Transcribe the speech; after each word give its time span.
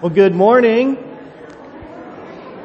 Well, 0.00 0.12
good 0.12 0.32
morning. 0.32 0.96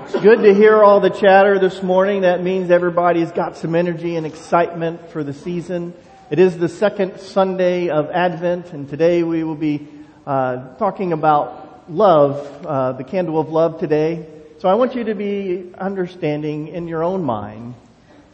It's 0.04 0.22
good 0.22 0.44
to 0.44 0.54
hear 0.54 0.84
all 0.84 1.00
the 1.00 1.10
chatter 1.10 1.58
this 1.58 1.82
morning. 1.82 2.22
That 2.22 2.44
means 2.44 2.70
everybody's 2.70 3.32
got 3.32 3.58
some 3.58 3.74
energy 3.74 4.18
and 4.18 4.28
excitement 4.28 5.10
for 5.10 5.24
the 5.24 5.34
season. 5.34 5.96
It 6.30 6.38
is 6.38 6.60
the 6.60 6.70
second 6.70 7.20
Sunday 7.20 7.90
of 7.90 8.12
Advent, 8.12 8.72
and 8.74 8.88
today 8.88 9.24
we 9.24 9.44
will 9.44 9.56
be 9.56 9.88
uh, 10.28 10.76
talking 10.76 11.12
about 11.12 11.90
love, 11.90 12.68
uh, 12.68 12.92
the 12.92 13.04
candle 13.04 13.40
of 13.40 13.50
love 13.50 13.80
today. 13.80 14.28
So 14.60 14.70
I 14.70 14.76
want 14.76 14.94
you 14.94 15.06
to 15.06 15.16
be 15.16 15.72
understanding 15.76 16.68
in 16.68 16.88
your 16.88 17.02
own 17.02 17.24
mind 17.24 17.74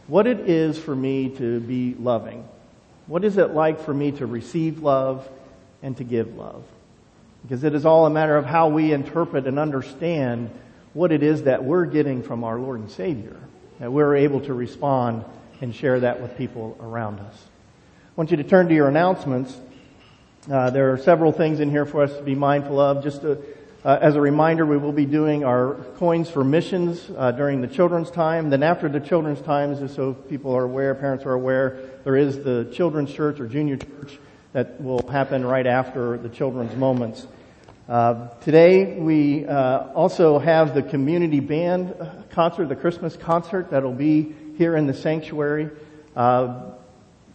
what 0.08 0.26
it 0.26 0.40
is 0.40 0.78
for 0.78 0.94
me 0.94 1.30
to 1.38 1.58
be 1.60 1.94
loving. 1.94 2.46
What 3.06 3.24
is 3.24 3.38
it 3.38 3.52
like 3.52 3.80
for 3.80 3.94
me 3.94 4.12
to 4.12 4.26
receive 4.26 4.82
love 4.82 5.26
and 5.82 5.96
to 5.96 6.04
give 6.04 6.36
love? 6.36 6.64
Because 7.42 7.64
it 7.64 7.74
is 7.74 7.86
all 7.86 8.06
a 8.06 8.10
matter 8.10 8.36
of 8.36 8.44
how 8.44 8.68
we 8.68 8.92
interpret 8.92 9.46
and 9.46 9.58
understand 9.58 10.50
what 10.92 11.12
it 11.12 11.22
is 11.22 11.44
that 11.44 11.64
we're 11.64 11.86
getting 11.86 12.22
from 12.22 12.44
our 12.44 12.58
Lord 12.58 12.80
and 12.80 12.90
Savior. 12.90 13.36
That 13.78 13.92
we're 13.92 14.16
able 14.16 14.40
to 14.42 14.54
respond 14.54 15.24
and 15.60 15.74
share 15.74 16.00
that 16.00 16.20
with 16.20 16.36
people 16.36 16.76
around 16.80 17.20
us. 17.20 17.34
I 17.36 18.12
want 18.16 18.30
you 18.30 18.36
to 18.38 18.44
turn 18.44 18.68
to 18.68 18.74
your 18.74 18.88
announcements. 18.88 19.56
Uh, 20.50 20.70
there 20.70 20.92
are 20.92 20.98
several 20.98 21.32
things 21.32 21.60
in 21.60 21.70
here 21.70 21.86
for 21.86 22.02
us 22.02 22.14
to 22.16 22.22
be 22.22 22.34
mindful 22.34 22.80
of. 22.80 23.02
Just 23.02 23.22
to, 23.22 23.42
uh, 23.84 23.98
as 24.00 24.16
a 24.16 24.20
reminder, 24.20 24.66
we 24.66 24.76
will 24.76 24.92
be 24.92 25.06
doing 25.06 25.44
our 25.44 25.74
coins 25.96 26.28
for 26.28 26.42
missions 26.42 27.10
uh, 27.16 27.30
during 27.32 27.60
the 27.60 27.68
children's 27.68 28.10
time. 28.10 28.50
Then 28.50 28.62
after 28.62 28.88
the 28.88 29.00
children's 29.00 29.40
times, 29.40 29.78
just 29.78 29.94
so 29.94 30.12
people 30.12 30.54
are 30.54 30.64
aware, 30.64 30.94
parents 30.94 31.24
are 31.24 31.32
aware, 31.32 31.78
there 32.04 32.16
is 32.16 32.42
the 32.42 32.70
children's 32.74 33.12
church 33.12 33.38
or 33.38 33.46
junior 33.46 33.76
church 33.76 34.18
that 34.52 34.80
will 34.80 35.06
happen 35.08 35.44
right 35.44 35.66
after 35.66 36.16
the 36.18 36.28
children's 36.28 36.74
moments. 36.76 37.26
Uh, 37.88 38.28
today 38.40 38.98
we 38.98 39.46
uh, 39.46 39.92
also 39.94 40.38
have 40.38 40.74
the 40.74 40.82
community 40.82 41.40
band 41.40 41.94
concert, 42.30 42.68
the 42.68 42.76
Christmas 42.76 43.16
concert 43.16 43.70
that'll 43.70 43.92
be 43.92 44.34
here 44.56 44.76
in 44.76 44.86
the 44.86 44.94
sanctuary. 44.94 45.70
Uh, 46.14 46.72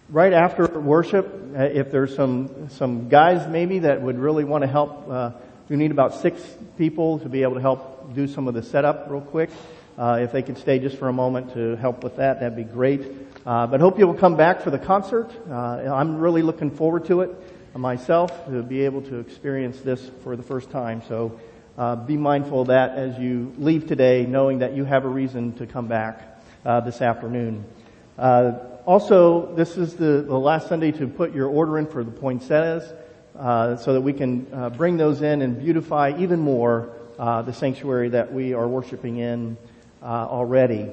right 0.09 0.33
after 0.33 0.67
worship, 0.67 1.25
uh, 1.57 1.63
if 1.63 1.91
there's 1.91 2.15
some 2.15 2.69
some 2.69 3.09
guys 3.09 3.49
maybe 3.49 3.79
that 3.79 4.01
would 4.01 4.19
really 4.19 4.43
want 4.43 4.61
to 4.63 4.67
help, 4.67 5.09
uh, 5.09 5.31
we 5.69 5.77
need 5.77 5.91
about 5.91 6.13
six 6.15 6.41
people 6.77 7.19
to 7.19 7.29
be 7.29 7.43
able 7.43 7.55
to 7.55 7.61
help 7.61 8.13
do 8.13 8.27
some 8.27 8.47
of 8.47 8.53
the 8.53 8.63
setup 8.63 9.09
real 9.09 9.21
quick. 9.21 9.49
Uh, 9.97 10.19
if 10.21 10.31
they 10.33 10.41
could 10.41 10.57
stay 10.57 10.79
just 10.79 10.97
for 10.97 11.07
a 11.07 11.13
moment 11.13 11.53
to 11.53 11.75
help 11.77 12.03
with 12.03 12.17
that, 12.17 12.41
that'd 12.41 12.55
be 12.55 12.63
great. 12.63 13.01
Uh, 13.45 13.67
but 13.67 13.79
hope 13.79 13.99
you'll 13.99 14.15
come 14.15 14.35
back 14.35 14.61
for 14.61 14.71
the 14.71 14.79
concert. 14.79 15.29
Uh, 15.47 15.53
I'm 15.53 16.17
really 16.17 16.41
looking 16.41 16.71
forward 16.71 17.05
to 17.05 17.21
it 17.21 17.29
myself 17.75 18.47
to 18.47 18.63
be 18.63 18.85
able 18.85 19.03
to 19.03 19.19
experience 19.19 19.79
this 19.81 20.09
for 20.23 20.35
the 20.35 20.41
first 20.41 20.71
time. 20.71 21.03
So 21.07 21.39
uh, 21.77 21.95
be 21.95 22.17
mindful 22.17 22.61
of 22.61 22.67
that 22.69 22.97
as 22.97 23.19
you 23.19 23.53
leave 23.59 23.85
today, 23.85 24.25
knowing 24.25 24.59
that 24.59 24.75
you 24.75 24.83
have 24.83 25.05
a 25.05 25.07
reason 25.07 25.53
to 25.57 25.67
come 25.67 25.85
back 25.85 26.41
uh, 26.65 26.79
this 26.79 27.03
afternoon. 27.03 27.65
Uh, 28.17 28.53
also, 28.87 29.53
this 29.53 29.77
is 29.77 29.93
the, 29.93 30.23
the, 30.25 30.39
last 30.39 30.67
Sunday 30.67 30.91
to 30.93 31.07
put 31.07 31.31
your 31.35 31.47
order 31.47 31.77
in 31.77 31.85
for 31.85 32.03
the 32.03 32.11
poinsettias, 32.11 32.91
uh, 33.37 33.75
so 33.75 33.93
that 33.93 34.01
we 34.01 34.13
can 34.13 34.71
bring 34.75 34.97
those 34.97 35.21
in 35.21 35.43
and 35.43 35.59
beautify 35.59 36.13
even 36.17 36.39
more 36.39 36.93
the 37.17 37.51
sanctuary 37.51 38.09
that 38.09 38.33
we 38.33 38.55
are 38.55 38.67
worshiping 38.67 39.17
in 39.17 39.55
already. 40.01 40.89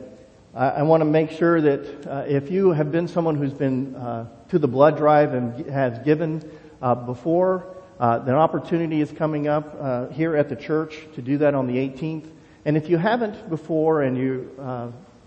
I 0.54 0.82
want 0.82 1.00
to 1.00 1.06
make 1.06 1.30
sure 1.30 1.62
that 1.62 2.06
uh, 2.06 2.24
if 2.28 2.50
you 2.50 2.72
have 2.72 2.92
been 2.92 3.08
someone 3.08 3.36
who's 3.36 3.54
been 3.54 3.96
uh, 3.96 4.28
to 4.50 4.58
the 4.58 4.68
blood 4.68 4.98
drive 4.98 5.32
and 5.32 5.66
has 5.70 5.98
given 6.00 6.42
uh, 6.82 6.94
before, 6.94 7.74
an 7.98 8.28
opportunity 8.28 9.00
is 9.00 9.10
coming 9.12 9.48
up 9.48 10.12
here 10.12 10.36
at 10.36 10.50
the 10.50 10.56
church 10.56 10.94
to 11.14 11.22
do 11.22 11.38
that 11.38 11.54
on 11.54 11.68
the 11.68 11.76
18th. 11.76 12.28
And 12.66 12.76
if 12.76 12.90
you 12.90 12.98
haven't 12.98 13.48
before, 13.48 14.02
and 14.02 14.18
you, 14.18 14.50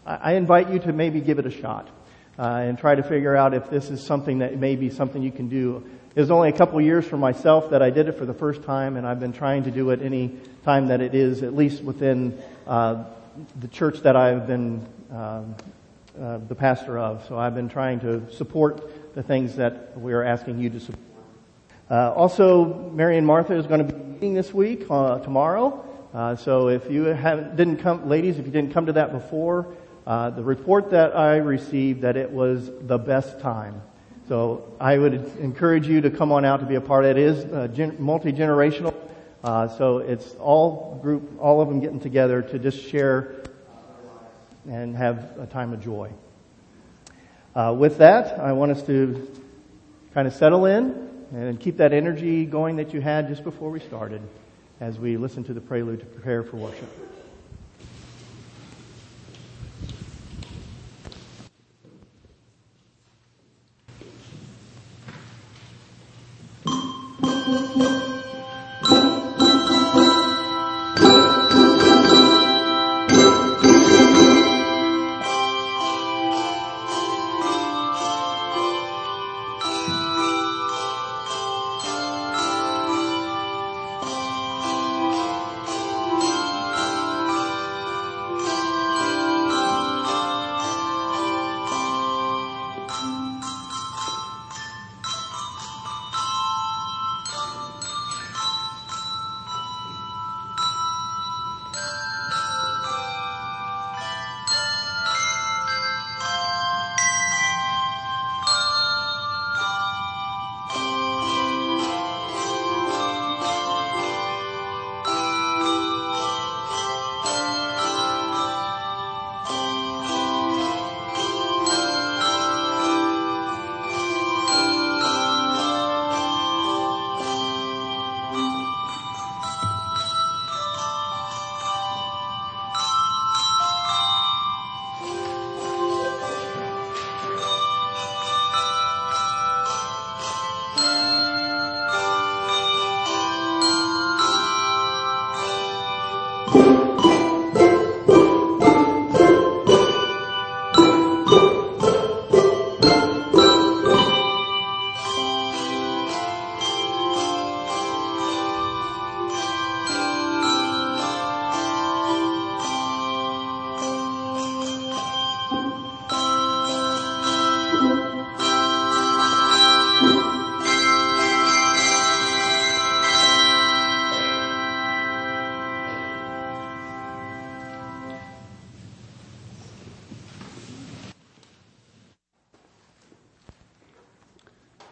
I 0.06 0.34
invite 0.34 0.70
you 0.70 0.78
to 0.80 0.94
maybe 0.94 1.22
give 1.22 1.40
it 1.40 1.48
a 1.48 1.52
shot 1.52 1.90
and 2.38 2.78
try 2.78 2.94
to 2.94 3.02
figure 3.02 3.36
out 3.36 3.56
if 3.56 3.68
this 3.72 3.90
is 3.90 4.06
something 4.06 4.40
that 4.40 4.60
may 4.60 4.76
be 4.76 4.92
something 4.92 5.24
you 5.24 5.32
can 5.32 5.50
do. 5.50 5.84
It 6.14 6.20
was 6.20 6.30
only 6.30 6.50
a 6.50 6.54
couple 6.54 6.80
years 6.82 7.04
for 7.04 7.18
myself 7.18 7.72
that 7.72 7.82
I 7.82 7.90
did 7.90 8.10
it 8.10 8.20
for 8.20 8.28
the 8.28 8.34
first 8.34 8.62
time, 8.62 8.96
and 8.96 9.08
I've 9.08 9.20
been 9.20 9.34
trying 9.34 9.64
to 9.64 9.72
do 9.72 9.90
it 9.90 10.04
any 10.04 10.38
time 10.64 10.90
that 10.90 11.02
it 11.02 11.16
is, 11.16 11.42
at 11.42 11.56
least 11.56 11.82
within 11.82 12.40
uh, 12.68 13.06
the 13.60 13.68
church 13.68 14.02
that 14.02 14.16
I've 14.16 14.48
been 14.48 14.86
um, 15.12 15.56
uh, 16.20 16.38
the 16.48 16.56
pastor 16.56 16.98
of. 16.98 17.26
So 17.28 17.38
I've 17.38 17.56
been 17.56 17.70
trying 17.70 18.00
to 18.02 18.32
support 18.32 19.14
the 19.16 19.24
things 19.24 19.58
that 19.58 20.00
we 20.00 20.14
are 20.14 20.24
asking 20.24 20.60
you 20.60 20.70
to 20.70 20.80
support. 20.80 21.00
Uh, 21.90 22.14
also, 22.14 22.90
Mary 22.92 23.18
and 23.18 23.28
Martha 23.28 23.54
is 23.54 23.68
going 23.68 23.86
to 23.86 23.94
be 23.94 24.00
meeting 24.00 24.34
this 24.34 24.54
week, 24.54 24.86
uh, 24.90 25.20
tomorrow. 25.20 25.84
Uh, 26.14 26.36
so 26.36 26.70
if 26.70 26.90
you 26.90 27.04
didn't 27.04 27.78
come, 27.78 28.10
ladies, 28.10 28.40
if 28.40 28.46
you 28.46 28.52
didn't 28.52 28.74
come 28.74 28.86
to 28.86 28.94
that 28.94 29.12
before, 29.12 29.68
uh, 30.08 30.30
the 30.30 30.44
report 30.44 30.92
that 30.92 31.16
I 31.16 31.38
received 31.38 32.02
that 32.02 32.18
it 32.18 32.32
was 32.32 32.72
the 32.82 32.98
best 32.98 33.40
time. 33.40 33.82
So 34.28 34.74
I 34.80 34.98
would 34.98 35.14
encourage 35.40 35.88
you 35.88 36.02
to 36.02 36.10
come 36.10 36.32
on 36.32 36.46
out 36.46 36.62
to 36.62 36.66
be 36.66 36.76
a 36.76 36.82
part 36.82 37.06
it. 37.06 37.18
Is 37.18 37.46
uh, 37.46 37.68
gen- 37.68 37.98
multi-generational. 38.00 38.96
so 39.78 40.00
it's 40.00 40.34
all 40.36 40.98
group, 41.04 41.38
all 41.40 41.62
of 41.62 41.68
them 41.68 41.82
getting 41.82 42.00
together 42.00 42.42
to 42.42 42.58
just 42.58 42.82
share 42.82 43.35
and 44.68 44.96
have 44.96 45.38
a 45.40 45.46
time 45.46 45.74
of 45.74 45.84
joy. 45.84 46.12
Uh, 47.56 47.74
with 47.78 48.00
that, 48.00 48.40
I 48.40 48.54
want 48.54 48.72
us 48.72 48.84
to 48.84 49.32
kind 50.14 50.28
of 50.28 50.34
settle 50.34 50.66
in 50.66 51.10
and 51.34 51.60
keep 51.60 51.78
that 51.78 51.94
energy 51.94 52.46
going 52.46 52.78
that 52.78 52.94
you 52.94 53.02
had 53.02 53.28
just 53.28 53.44
before 53.44 53.70
we 53.70 53.80
started 53.80 54.22
as 54.80 55.00
we 55.00 55.18
listen 55.18 55.44
to 55.46 55.54
the 55.54 55.62
prelude 55.62 56.00
to 56.02 56.06
prepare 56.06 56.44
for 56.44 56.58
worship. 56.58 57.15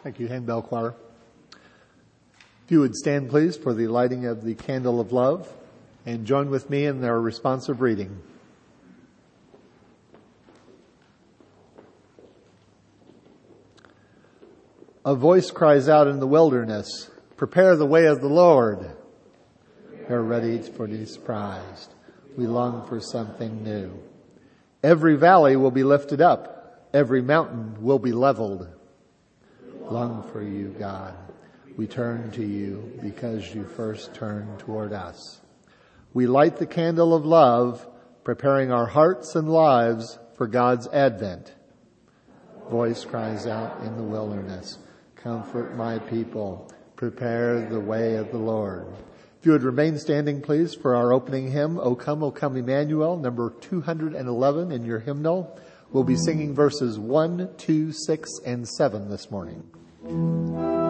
Thank 0.04 0.20
you, 0.20 0.28
Handbell 0.28 0.60
Choir. 0.60 0.94
If 2.66 2.70
you 2.70 2.80
would 2.80 2.94
stand, 2.94 3.30
please, 3.30 3.56
for 3.56 3.72
the 3.72 3.86
lighting 3.86 4.26
of 4.26 4.44
the 4.44 4.54
candle 4.54 5.00
of 5.00 5.12
love 5.12 5.50
and 6.04 6.26
join 6.26 6.50
with 6.50 6.68
me 6.68 6.84
in 6.84 7.02
our 7.02 7.18
responsive 7.18 7.80
reading. 7.80 8.20
A 15.06 15.14
voice 15.14 15.50
cries 15.50 15.88
out 15.88 16.06
in 16.06 16.20
the 16.20 16.26
wilderness, 16.26 17.08
prepare 17.38 17.74
the 17.74 17.86
way 17.86 18.04
of 18.04 18.20
the 18.20 18.28
Lord. 18.28 18.94
We 19.90 20.14
are 20.14 20.22
ready 20.22 20.60
for 20.60 20.86
to 20.86 20.98
be 20.98 21.06
surprised. 21.06 21.94
We 22.36 22.46
long 22.46 22.86
for 22.86 23.00
something 23.00 23.64
new. 23.64 23.98
Every 24.82 25.16
valley 25.16 25.56
will 25.56 25.70
be 25.70 25.82
lifted 25.82 26.20
up. 26.20 26.90
Every 26.92 27.22
mountain 27.22 27.82
will 27.82 27.98
be 27.98 28.12
leveled. 28.12 28.68
Long 29.90 30.26
for 30.32 30.42
you, 30.42 30.74
God. 30.78 31.14
We 31.76 31.86
turn 31.86 32.30
to 32.32 32.44
you 32.44 32.98
because 33.02 33.54
you 33.54 33.64
first 33.64 34.14
turned 34.14 34.58
toward 34.58 34.94
us. 34.94 35.40
We 36.14 36.26
light 36.26 36.56
the 36.56 36.66
candle 36.66 37.14
of 37.14 37.26
love, 37.26 37.86
preparing 38.22 38.72
our 38.72 38.86
hearts 38.86 39.34
and 39.34 39.48
lives 39.48 40.18
for 40.36 40.46
God's 40.46 40.86
advent. 40.88 41.52
Voice 42.70 43.04
cries 43.04 43.46
out 43.46 43.82
in 43.82 43.96
the 43.98 44.02
wilderness. 44.02 44.78
Comfort 45.16 45.76
my 45.76 45.98
people. 45.98 46.70
Prepare 46.96 47.68
the 47.68 47.80
way 47.80 48.16
of 48.16 48.30
the 48.30 48.38
Lord. 48.38 48.86
If 49.38 49.44
you 49.44 49.52
would 49.52 49.64
remain 49.64 49.98
standing, 49.98 50.40
please, 50.40 50.74
for 50.74 50.96
our 50.96 51.12
opening 51.12 51.50
hymn, 51.50 51.78
O 51.78 51.94
Come, 51.94 52.22
O 52.22 52.30
Come 52.30 52.56
Emmanuel, 52.56 53.18
number 53.18 53.50
211 53.60 54.72
in 54.72 54.86
your 54.86 55.00
hymnal. 55.00 55.60
We'll 55.94 56.02
be 56.02 56.16
singing 56.16 56.56
verses 56.56 56.98
1, 56.98 57.50
2, 57.56 57.92
6, 57.92 58.30
and 58.44 58.68
7 58.68 59.08
this 59.08 59.30
morning. 59.30 60.83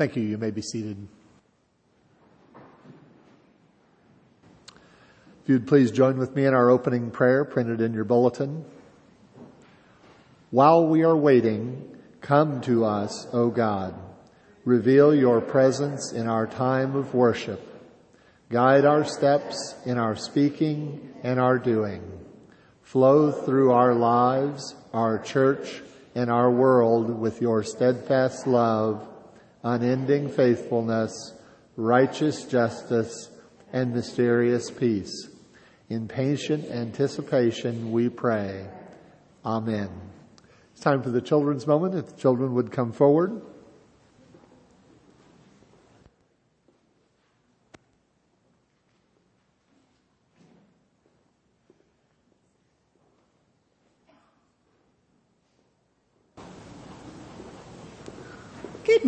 Thank 0.00 0.16
you. 0.16 0.22
You 0.22 0.38
may 0.38 0.50
be 0.50 0.62
seated. 0.62 0.96
If 5.42 5.48
you'd 5.48 5.66
please 5.66 5.90
join 5.90 6.16
with 6.16 6.34
me 6.34 6.46
in 6.46 6.54
our 6.54 6.70
opening 6.70 7.10
prayer 7.10 7.44
printed 7.44 7.82
in 7.82 7.92
your 7.92 8.04
bulletin. 8.04 8.64
While 10.50 10.86
we 10.86 11.02
are 11.02 11.14
waiting, 11.14 11.98
come 12.22 12.62
to 12.62 12.86
us, 12.86 13.26
O 13.34 13.50
God. 13.50 13.94
Reveal 14.64 15.14
your 15.14 15.42
presence 15.42 16.12
in 16.12 16.26
our 16.26 16.46
time 16.46 16.96
of 16.96 17.12
worship. 17.12 17.60
Guide 18.48 18.86
our 18.86 19.04
steps 19.04 19.74
in 19.84 19.98
our 19.98 20.16
speaking 20.16 21.12
and 21.22 21.38
our 21.38 21.58
doing. 21.58 22.00
Flow 22.80 23.32
through 23.32 23.72
our 23.72 23.92
lives, 23.94 24.74
our 24.94 25.18
church, 25.18 25.82
and 26.14 26.30
our 26.30 26.50
world 26.50 27.20
with 27.20 27.42
your 27.42 27.62
steadfast 27.62 28.46
love 28.46 29.06
unending 29.62 30.28
faithfulness, 30.28 31.34
righteous 31.76 32.44
justice, 32.44 33.30
and 33.72 33.94
mysterious 33.94 34.70
peace. 34.70 35.28
In 35.88 36.08
patient 36.08 36.70
anticipation, 36.70 37.92
we 37.92 38.08
pray. 38.08 38.66
Amen. 39.44 39.90
It's 40.72 40.80
time 40.80 41.02
for 41.02 41.10
the 41.10 41.20
children's 41.20 41.66
moment. 41.66 41.94
If 41.94 42.06
the 42.06 42.20
children 42.20 42.54
would 42.54 42.72
come 42.72 42.92
forward. 42.92 43.42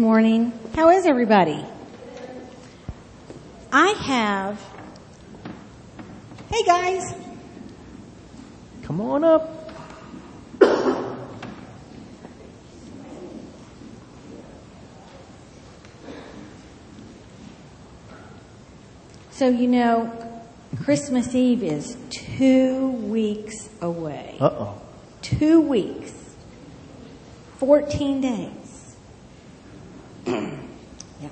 Morning. 0.03 0.53
How 0.75 0.91
is 0.91 1.07
everybody? 1.07 1.65
I 3.71 3.91
have, 3.91 4.61
hey 6.51 6.65
guys, 6.65 7.15
Come 8.83 9.01
on 9.01 9.23
up. 9.23 9.49
so 19.31 19.49
you 19.49 19.69
know, 19.69 20.11
Christmas 20.83 21.35
Eve 21.35 21.63
is 21.63 21.97
two 22.11 22.91
weeks 22.91 23.69
away. 23.81 24.37
Uh 24.41 24.47
oh. 24.51 24.83
Two 25.21 25.61
weeks. 25.61 26.13
14 27.59 28.21
days. 28.21 28.62
yeah. 30.27 31.29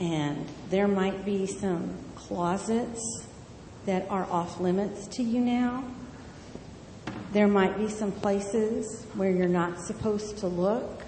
And 0.00 0.46
there 0.70 0.88
might 0.88 1.24
be 1.24 1.46
some 1.46 1.96
closets 2.14 3.26
that 3.86 4.06
are 4.10 4.24
off 4.30 4.60
limits 4.60 5.06
to 5.06 5.22
you 5.22 5.40
now. 5.40 5.84
There 7.32 7.48
might 7.48 7.78
be 7.78 7.88
some 7.88 8.12
places 8.12 9.06
where 9.14 9.30
you're 9.30 9.48
not 9.48 9.80
supposed 9.80 10.38
to 10.38 10.46
look. 10.46 11.02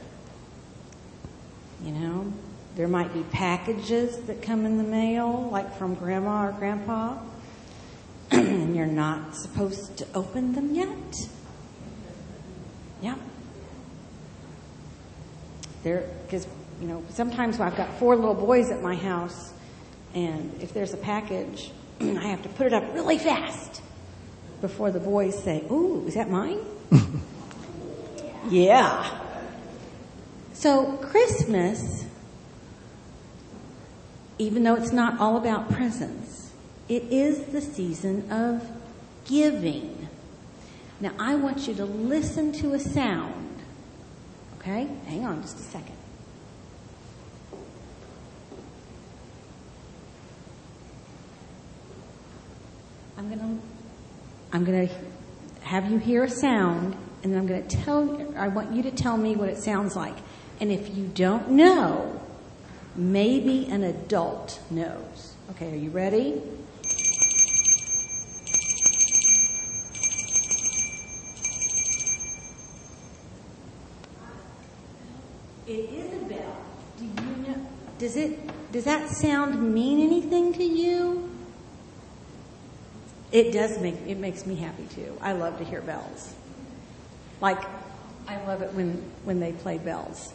You 1.82 1.92
know, 1.92 2.32
there 2.76 2.88
might 2.88 3.12
be 3.12 3.23
packages 3.25 4.18
that 4.26 4.42
come 4.42 4.66
in 4.66 4.78
the 4.78 4.85
mail, 4.85 5.49
like 5.50 5.76
from 5.76 5.94
grandma 5.94 6.49
or 6.49 6.52
grandpa, 6.52 7.18
and 8.30 8.76
you're 8.76 8.87
not 8.87 9.35
supposed 9.35 9.97
to 9.99 10.06
open 10.14 10.52
them 10.52 10.75
yet. 10.75 11.14
Yeah. 13.02 13.16
There, 15.82 16.08
because, 16.26 16.46
you 16.80 16.88
know, 16.88 17.02
sometimes 17.10 17.58
I've 17.60 17.76
got 17.76 17.99
four 17.99 18.16
little 18.16 18.34
boys 18.34 18.70
at 18.70 18.82
my 18.82 18.94
house, 18.94 19.52
and 20.14 20.60
if 20.60 20.75
there's 20.75 20.92
a 20.92 20.99
package, 20.99 21.70
I 22.00 22.26
have 22.28 22.42
to 22.42 22.49
put 22.50 22.66
it 22.66 22.72
up 22.72 22.94
really 22.94 23.18
fast 23.18 23.82
before 24.60 24.90
the 24.90 25.00
boys 25.00 25.42
say, 25.42 25.64
Ooh, 25.70 26.04
is 26.06 26.14
that 26.14 26.30
mine? 26.30 26.58
yeah. 28.50 29.18
So, 30.52 30.99
Christmas, 30.99 32.04
even 34.38 34.62
though 34.62 34.75
it's 34.75 34.92
not 34.92 35.18
all 35.18 35.37
about 35.37 35.70
presents, 35.70 36.52
it 36.88 37.04
is 37.04 37.44
the 37.46 37.60
season 37.60 38.30
of 38.30 38.68
giving. 39.25 40.08
Now, 41.00 41.12
I 41.18 41.34
want 41.37 41.66
you 41.66 41.75
to 41.75 41.84
listen 41.87 42.52
to 42.52 42.75
a 42.75 42.78
sound. 42.78 43.39
Okay? 44.60 44.86
Hang 45.06 45.24
on 45.24 45.40
just 45.40 45.58
a 45.58 45.62
second. 45.62 45.96
I'm 53.16 53.28
to 53.38 53.66
I'm 54.52 54.64
to 54.88 54.94
have 55.62 55.90
you 55.90 55.98
hear 55.98 56.24
a 56.24 56.30
sound 56.30 56.96
and 57.22 57.32
then 57.32 57.40
I'm 57.40 57.46
to 57.48 57.76
tell 57.76 58.34
I 58.36 58.48
want 58.48 58.72
you 58.72 58.82
to 58.82 58.90
tell 58.90 59.16
me 59.16 59.34
what 59.34 59.48
it 59.48 59.58
sounds 59.58 59.96
like. 59.96 60.16
And 60.60 60.70
if 60.70 60.94
you 60.94 61.06
don't 61.06 61.50
know, 61.50 62.20
maybe 62.94 63.66
an 63.66 63.84
adult 63.84 64.60
knows. 64.70 65.34
Okay, 65.50 65.72
are 65.72 65.76
you 65.76 65.90
ready? 65.90 66.42
It 75.70 75.88
is 75.90 76.12
a 76.12 76.24
bell. 76.24 76.56
Do 76.98 77.04
you 77.04 77.36
know? 77.46 77.66
Does 78.00 78.16
it? 78.16 78.73
Does 78.73 78.85
that 78.85 79.11
sound 79.11 79.75
mean 79.75 80.00
anything 80.00 80.54
to 80.54 80.64
you? 80.64 81.30
It 83.30 83.52
does 83.52 83.78
make 83.78 83.95
it 84.07 84.16
makes 84.16 84.47
me 84.47 84.57
happy 84.57 84.87
too. 84.95 85.19
I 85.21 85.33
love 85.33 85.59
to 85.59 85.64
hear 85.64 85.83
bells. 85.83 86.35
Like 87.42 87.62
I 88.26 88.42
love 88.47 88.62
it 88.62 88.73
when 88.73 88.95
when 89.25 89.38
they 89.38 89.52
play 89.52 89.76
bells. 89.76 90.33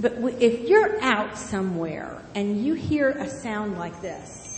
But 0.00 0.14
if 0.42 0.68
you're 0.68 1.00
out 1.00 1.38
somewhere 1.38 2.20
and 2.34 2.64
you 2.64 2.74
hear 2.74 3.10
a 3.10 3.28
sound 3.28 3.78
like 3.78 4.02
this, 4.02 4.53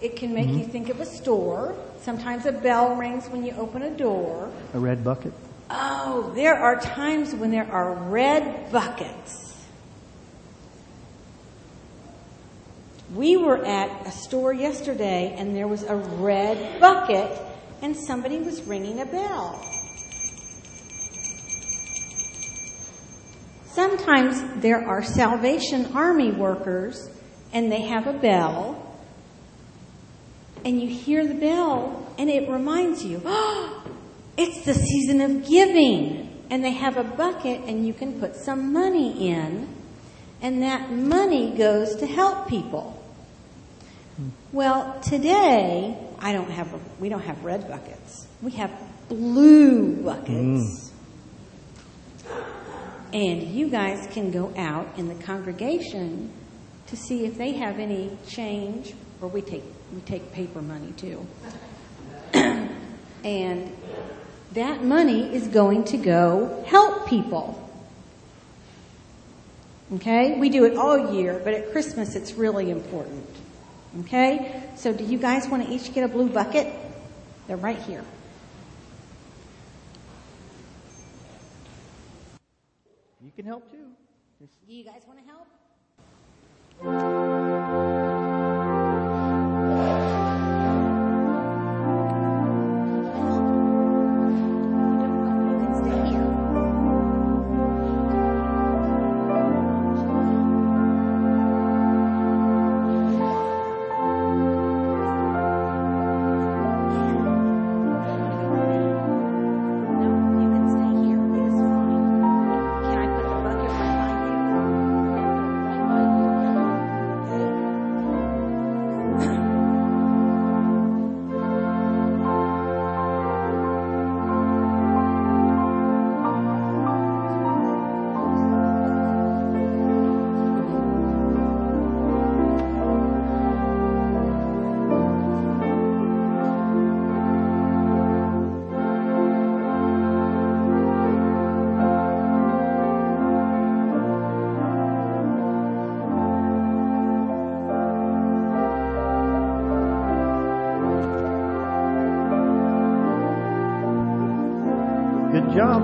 It 0.00 0.16
can 0.16 0.32
make 0.32 0.48
you 0.48 0.60
mm-hmm. 0.60 0.70
think 0.70 0.88
of 0.88 1.00
a 1.00 1.06
store. 1.06 1.74
Sometimes 2.00 2.46
a 2.46 2.52
bell 2.52 2.96
rings 2.96 3.28
when 3.28 3.44
you 3.44 3.52
open 3.52 3.82
a 3.82 3.90
door. 3.90 4.50
A 4.72 4.78
red 4.78 5.04
bucket. 5.04 5.32
Oh, 5.68 6.32
there 6.34 6.54
are 6.54 6.80
times 6.80 7.34
when 7.34 7.50
there 7.50 7.70
are 7.70 7.94
red 7.94 8.72
buckets. 8.72 9.54
We 13.14 13.36
were 13.36 13.64
at 13.64 14.06
a 14.06 14.10
store 14.10 14.52
yesterday 14.52 15.34
and 15.36 15.54
there 15.54 15.68
was 15.68 15.82
a 15.82 15.96
red 15.96 16.80
bucket 16.80 17.30
and 17.82 17.96
somebody 17.96 18.38
was 18.38 18.62
ringing 18.62 19.00
a 19.00 19.06
bell. 19.06 19.60
Sometimes 23.66 24.42
there 24.62 24.86
are 24.86 25.02
Salvation 25.02 25.86
Army 25.94 26.30
workers 26.30 27.10
and 27.52 27.70
they 27.70 27.82
have 27.82 28.06
a 28.06 28.12
bell 28.12 28.79
and 30.64 30.80
you 30.80 30.88
hear 30.88 31.26
the 31.26 31.34
bell 31.34 32.12
and 32.18 32.28
it 32.30 32.48
reminds 32.48 33.04
you, 33.04 33.20
oh, 33.24 33.84
it's 34.36 34.64
the 34.64 34.74
season 34.74 35.20
of 35.20 35.46
giving. 35.48 36.28
And 36.50 36.64
they 36.64 36.72
have 36.72 36.96
a 36.96 37.04
bucket 37.04 37.60
and 37.62 37.86
you 37.86 37.94
can 37.94 38.18
put 38.18 38.34
some 38.34 38.72
money 38.72 39.28
in 39.28 39.68
and 40.42 40.62
that 40.62 40.90
money 40.90 41.56
goes 41.56 41.96
to 41.96 42.06
help 42.06 42.48
people. 42.48 42.96
Well, 44.52 44.98
today 45.00 45.96
I 46.18 46.32
don't 46.32 46.50
have, 46.50 46.68
we 46.98 47.08
don't 47.08 47.22
have 47.22 47.44
red 47.44 47.68
buckets. 47.68 48.26
We 48.42 48.52
have 48.52 48.70
blue 49.08 50.02
buckets. 50.02 50.30
Mm. 50.34 50.90
And 53.12 53.42
you 53.42 53.68
guys 53.68 54.06
can 54.12 54.30
go 54.30 54.52
out 54.56 54.98
in 54.98 55.08
the 55.08 55.14
congregation 55.24 56.32
to 56.86 56.96
see 56.96 57.24
if 57.24 57.36
they 57.36 57.52
have 57.52 57.78
any 57.78 58.16
change, 58.26 58.94
or 59.20 59.28
we 59.28 59.40
take 59.40 59.64
we 59.92 60.00
take 60.02 60.32
paper 60.32 60.62
money 60.62 60.92
too. 60.96 61.26
and 63.24 63.76
that 64.52 64.82
money 64.82 65.34
is 65.34 65.48
going 65.48 65.84
to 65.84 65.96
go 65.96 66.64
help 66.66 67.08
people. 67.08 67.56
Okay? 69.94 70.38
We 70.38 70.48
do 70.48 70.64
it 70.64 70.76
all 70.76 71.14
year, 71.14 71.40
but 71.42 71.54
at 71.54 71.72
Christmas 71.72 72.14
it's 72.14 72.34
really 72.34 72.70
important. 72.70 73.26
Okay? 74.00 74.62
So 74.76 74.92
do 74.92 75.04
you 75.04 75.18
guys 75.18 75.48
want 75.48 75.66
to 75.66 75.72
each 75.72 75.92
get 75.92 76.04
a 76.04 76.08
blue 76.08 76.28
bucket? 76.28 76.72
They're 77.46 77.56
right 77.56 77.78
here. 77.78 78.04
You 83.22 83.30
can 83.34 83.44
help 83.44 83.70
too. 83.70 83.78
Do 84.40 84.76
you 84.76 84.84
guys 84.84 85.02
want 85.06 85.18
to 85.18 85.26
help? 86.84 87.49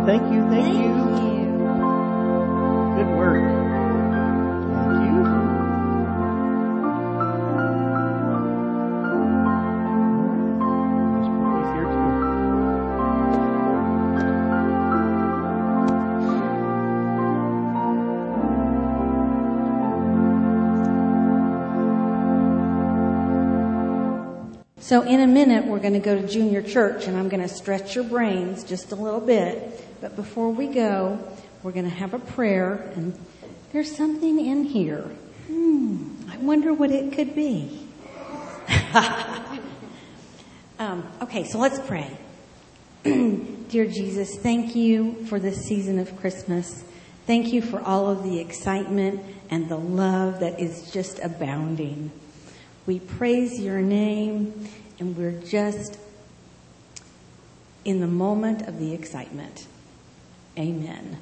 Thank 0.07 0.33
you. 0.33 0.49
Thank, 0.51 0.79
you. 0.79 0.86
In 25.07 25.21
a 25.21 25.27
minute, 25.27 25.65
we're 25.67 25.79
going 25.79 25.95
to 25.95 26.01
go 26.01 26.21
to 26.21 26.27
junior 26.27 26.63
church 26.63 27.07
and 27.07 27.17
I'm 27.17 27.29
going 27.29 27.43
to 27.43 27.49
stretch 27.49 27.95
your 27.95 28.05
brains 28.05 28.65
just 28.65 28.93
a 28.93 28.97
little 28.97 29.21
bit. 29.21 29.85
But 30.01 30.17
before 30.17 30.51
we 30.51 30.67
go, 30.67 31.19
we're 31.63 31.73
going 31.73 31.89
to 31.89 31.97
have 31.97 32.15
a 32.15 32.19
prayer 32.19 32.93
and 32.95 33.19
there's 33.73 33.95
something 33.95 34.45
in 34.45 34.65
here. 34.65 35.03
Hmm, 35.47 36.13
I 36.29 36.37
wonder 36.39 36.73
what 36.73 36.91
it 36.91 37.13
could 37.13 37.35
be. 37.35 37.87
um, 40.79 41.07
okay, 41.23 41.45
so 41.45 41.59
let's 41.59 41.79
pray. 41.81 42.11
Dear 43.05 43.87
Jesus, 43.87 44.37
thank 44.37 44.75
you 44.75 45.25
for 45.27 45.39
this 45.39 45.65
season 45.67 45.99
of 45.99 46.17
Christmas. 46.19 46.85
Thank 47.27 47.53
you 47.53 47.63
for 47.63 47.81
all 47.81 48.09
of 48.11 48.23
the 48.23 48.41
excitement 48.41 49.21
and 49.51 49.69
the 49.69 49.77
love 49.77 50.41
that 50.41 50.61
is 50.61 50.91
just 50.91 51.19
abounding. 51.21 52.11
We 52.87 53.01
praise 53.01 53.61
your 53.61 53.81
name 53.81 54.69
and 54.99 55.17
we're 55.17 55.33
just 55.33 55.99
in 57.85 58.01
the 58.01 58.07
moment 58.07 58.63
of 58.63 58.79
the 58.79 58.93
excitement. 58.93 59.67
Amen. 60.59 61.19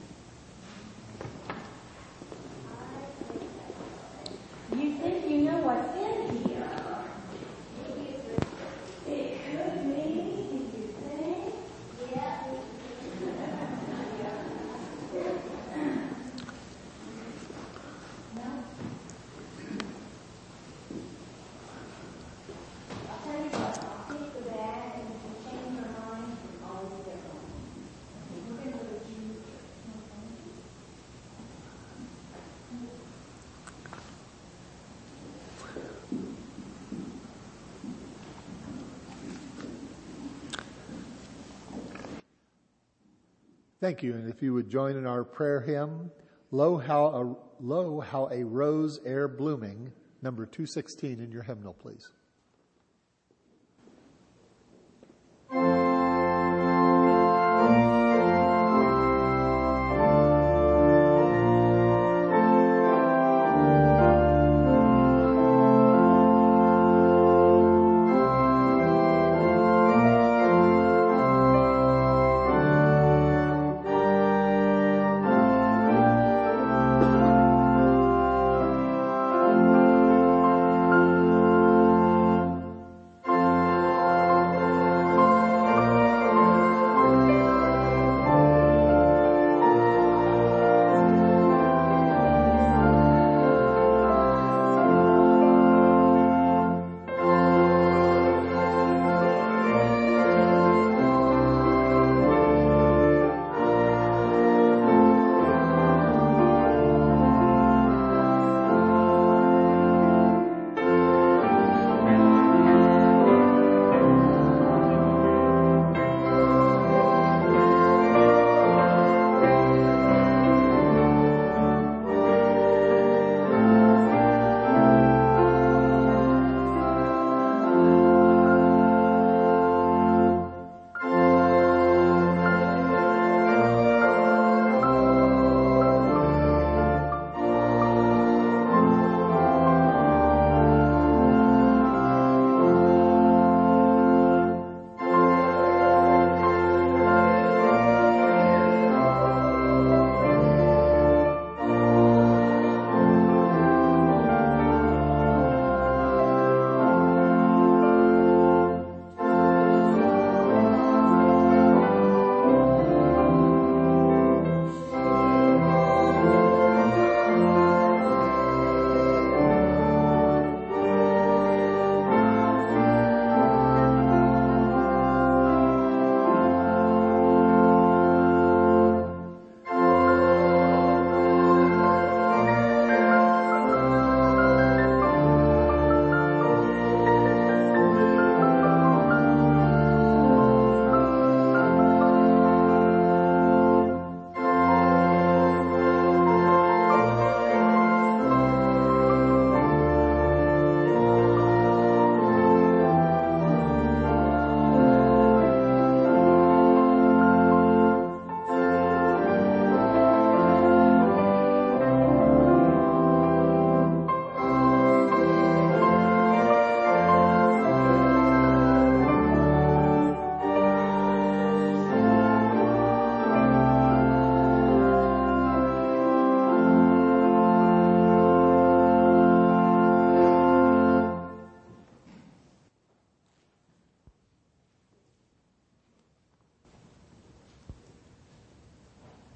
Thank 43.84 44.02
you. 44.02 44.14
And 44.14 44.30
if 44.30 44.40
you 44.40 44.54
would 44.54 44.70
join 44.70 44.96
in 44.96 45.06
our 45.06 45.24
prayer 45.24 45.60
hymn, 45.60 46.10
Lo 46.50 46.78
how 46.78 47.04
a, 47.04 47.36
lo, 47.60 48.00
how 48.00 48.30
a 48.32 48.42
rose 48.42 48.98
ere 49.04 49.28
blooming, 49.28 49.92
number 50.22 50.46
216 50.46 51.20
in 51.20 51.30
your 51.30 51.42
hymnal, 51.42 51.74
please. 51.74 52.08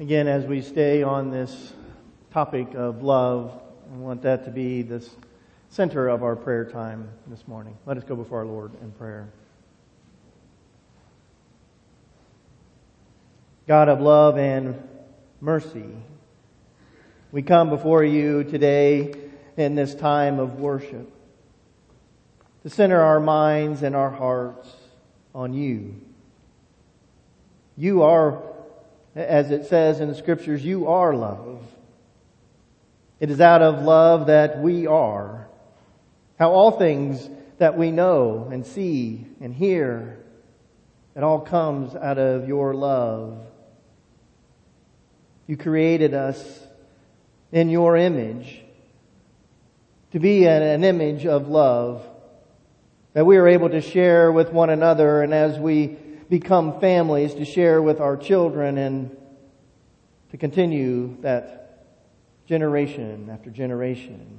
Again, 0.08 0.26
as 0.26 0.46
we 0.46 0.62
stay 0.62 1.02
on 1.02 1.30
this 1.30 1.74
topic 2.32 2.72
of 2.74 3.02
love, 3.02 3.60
I 3.92 3.96
want 3.98 4.22
that 4.22 4.46
to 4.46 4.50
be 4.50 4.80
the 4.80 5.06
center 5.68 6.08
of 6.08 6.22
our 6.22 6.34
prayer 6.34 6.64
time 6.64 7.10
this 7.26 7.46
morning. 7.46 7.76
Let 7.84 7.98
us 7.98 8.04
go 8.04 8.16
before 8.16 8.38
our 8.38 8.46
Lord 8.46 8.72
in 8.80 8.90
prayer. 8.92 9.28
God 13.66 13.90
of 13.90 14.00
love 14.00 14.38
and 14.38 14.82
mercy, 15.42 15.90
we 17.30 17.42
come 17.42 17.68
before 17.68 18.02
you 18.02 18.44
today 18.44 19.12
in 19.58 19.74
this 19.74 19.94
time 19.94 20.38
of 20.38 20.58
worship 20.58 21.12
to 22.62 22.70
center 22.70 22.98
our 22.98 23.20
minds 23.20 23.82
and 23.82 23.94
our 23.94 24.08
hearts 24.08 24.74
on 25.34 25.52
you. 25.52 26.00
You 27.76 28.04
are 28.04 28.47
as 29.14 29.50
it 29.50 29.66
says 29.66 30.00
in 30.00 30.08
the 30.08 30.14
scriptures, 30.14 30.64
you 30.64 30.88
are 30.88 31.14
love. 31.14 31.62
It 33.20 33.30
is 33.30 33.40
out 33.40 33.62
of 33.62 33.82
love 33.82 34.26
that 34.26 34.60
we 34.60 34.86
are. 34.86 35.48
How 36.38 36.52
all 36.52 36.72
things 36.72 37.28
that 37.58 37.76
we 37.76 37.90
know 37.90 38.48
and 38.52 38.64
see 38.64 39.26
and 39.40 39.52
hear, 39.52 40.18
it 41.16 41.22
all 41.22 41.40
comes 41.40 41.96
out 41.96 42.18
of 42.18 42.46
your 42.46 42.74
love. 42.74 43.44
You 45.48 45.56
created 45.56 46.14
us 46.14 46.66
in 47.50 47.70
your 47.70 47.96
image 47.96 48.62
to 50.12 50.20
be 50.20 50.46
an, 50.46 50.84
image 50.84 51.26
of 51.26 51.48
love 51.48 52.06
that 53.14 53.26
we 53.26 53.36
are 53.36 53.48
able 53.48 53.70
to 53.70 53.80
share 53.80 54.30
with 54.30 54.52
one 54.52 54.70
another 54.70 55.22
and 55.22 55.34
as 55.34 55.58
we 55.58 55.96
become 56.28 56.80
families 56.80 57.34
to 57.34 57.44
share 57.44 57.80
with 57.80 58.00
our 58.00 58.16
children 58.16 58.78
and 58.78 59.16
to 60.30 60.36
continue 60.36 61.16
that 61.22 61.86
generation 62.46 63.28
after 63.30 63.50
generation. 63.50 64.38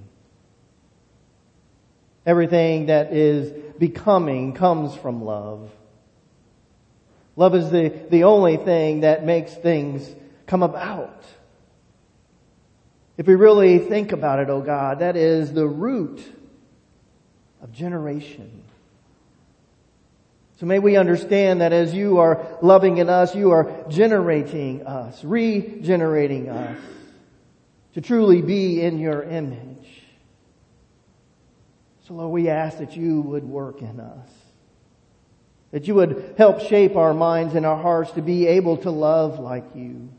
Everything 2.25 2.88
that 2.88 3.13
is 3.13 3.52
becoming 3.80 4.54
comes 4.54 4.95
from 4.95 5.23
love. 5.23 5.71
Love 7.36 7.56
is 7.56 7.71
the, 7.71 7.89
the 8.10 8.25
only 8.25 8.58
thing 8.58 9.02
that 9.02 9.25
makes 9.25 9.54
things 9.54 10.08
come 10.45 10.62
about. 10.62 11.23
If 13.17 13.28
we 13.28 13.36
really 13.36 13.80
think 13.80 14.12
about 14.12 14.39
it, 14.39 14.49
oh 14.49 14.62
God, 14.62 14.99
that 14.99 15.15
is 15.15 15.54
the 15.54 15.67
root 15.67 16.21
of 17.62 17.71
generation. 17.71 18.63
So 20.60 20.65
may 20.65 20.80
we 20.80 20.98
understand 20.98 21.62
that 21.62 21.72
as 21.72 21.93
you 21.93 22.17
are 22.17 22.45
loving 22.62 22.98
in 22.98 23.08
us, 23.08 23.34
you 23.34 23.52
are 23.52 23.86
generating 23.88 24.86
us, 24.86 25.24
regenerating 25.24 26.50
us 26.50 26.78
to 27.93 28.02
truly 28.02 28.41
be 28.41 28.82
in 28.82 29.00
your 29.00 29.24
image. 29.24 30.04
So 32.06 32.13
Lord, 32.15 32.32
we 32.34 32.50
ask 32.50 32.80
that 32.80 32.98
you 32.98 33.22
would 33.22 33.45
work 33.45 33.82
in 33.82 34.02
us. 34.02 34.28
That 35.72 35.88
you 35.88 35.95
would 35.95 36.36
help 36.38 36.60
shape 36.60 36.98
our 36.98 37.13
minds 37.13 37.56
and 37.56 37.65
our 37.65 37.82
hearts 37.82 38.12
to 38.12 38.22
be 38.22 38.45
able 38.48 38.78
to 38.78 38.91
love 38.91 39.39
like 39.39 39.76
you. 39.76 40.10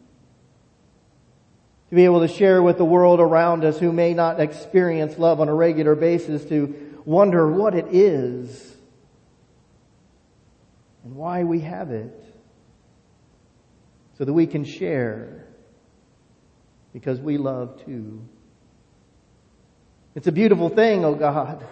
To 1.90 1.94
be 1.94 2.06
able 2.06 2.20
to 2.20 2.28
share 2.28 2.62
with 2.62 2.78
the 2.78 2.84
world 2.86 3.20
around 3.20 3.62
us 3.62 3.78
who 3.78 3.92
may 3.92 4.14
not 4.14 4.40
experience 4.40 5.18
love 5.18 5.38
on 5.38 5.50
a 5.50 5.54
regular 5.54 5.94
basis 5.94 6.46
to 6.46 7.02
wonder 7.04 7.50
what 7.50 7.74
it 7.74 7.88
is 7.90 8.69
and 11.04 11.14
why 11.14 11.44
we 11.44 11.60
have 11.60 11.90
it 11.90 12.24
so 14.18 14.24
that 14.24 14.32
we 14.32 14.46
can 14.46 14.64
share 14.64 15.46
because 16.92 17.20
we 17.20 17.38
love 17.38 17.84
too. 17.84 18.20
It's 20.14 20.26
a 20.26 20.32
beautiful 20.32 20.68
thing, 20.68 21.04
oh 21.04 21.14
God. 21.14 21.64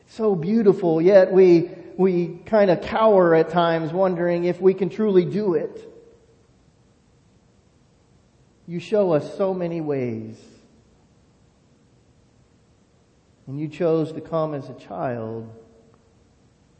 It's 0.00 0.14
so 0.14 0.34
beautiful, 0.34 1.02
yet 1.02 1.32
we, 1.32 1.70
we 1.96 2.40
kind 2.46 2.70
of 2.70 2.80
cower 2.80 3.34
at 3.34 3.50
times 3.50 3.92
wondering 3.92 4.44
if 4.44 4.60
we 4.60 4.74
can 4.74 4.88
truly 4.88 5.24
do 5.24 5.54
it. 5.54 5.84
You 8.66 8.80
show 8.80 9.12
us 9.12 9.36
so 9.36 9.54
many 9.54 9.80
ways. 9.80 10.36
And 13.46 13.58
you 13.58 13.68
chose 13.68 14.12
to 14.12 14.20
come 14.20 14.52
as 14.54 14.68
a 14.68 14.74
child 14.74 15.50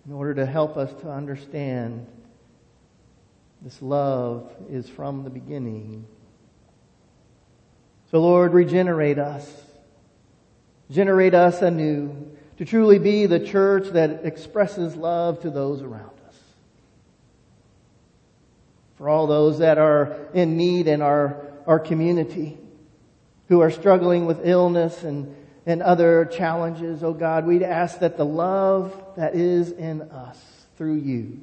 in 0.09 0.15
order 0.15 0.33
to 0.37 0.47
help 0.47 0.79
us 0.79 0.91
to 1.03 1.11
understand 1.11 2.07
this 3.61 3.83
love 3.83 4.51
is 4.71 4.89
from 4.89 5.23
the 5.23 5.29
beginning. 5.29 6.07
So 8.11 8.19
Lord, 8.19 8.55
regenerate 8.55 9.19
us. 9.19 9.47
Generate 10.91 11.35
us 11.35 11.61
anew 11.61 12.35
to 12.57 12.65
truly 12.65 12.99
be 12.99 13.27
the 13.27 13.39
church 13.39 13.89
that 13.89 14.25
expresses 14.25 14.97
love 14.97 15.41
to 15.43 15.51
those 15.51 15.83
around 15.83 16.19
us. 16.27 16.37
For 18.97 19.11
all 19.11 19.27
those 19.27 19.59
that 19.59 19.77
are 19.77 20.17
in 20.33 20.57
need 20.57 20.89
in 20.89 21.03
our, 21.03 21.53
our 21.67 21.79
community, 21.79 22.57
who 23.49 23.61
are 23.61 23.71
struggling 23.71 24.25
with 24.25 24.47
illness 24.47 25.05
and 25.05 25.35
and 25.69 25.83
other 25.83 26.25
challenges, 26.25 27.05
oh 27.05 27.13
God, 27.13 27.45
we'd 27.45 27.63
ask 27.63 27.99
that 27.99 28.17
the 28.17 28.25
love 28.25 29.05
that 29.19 29.35
is 29.35 29.71
in 29.71 30.01
us 30.01 30.43
through 30.79 30.95
you 30.95 31.39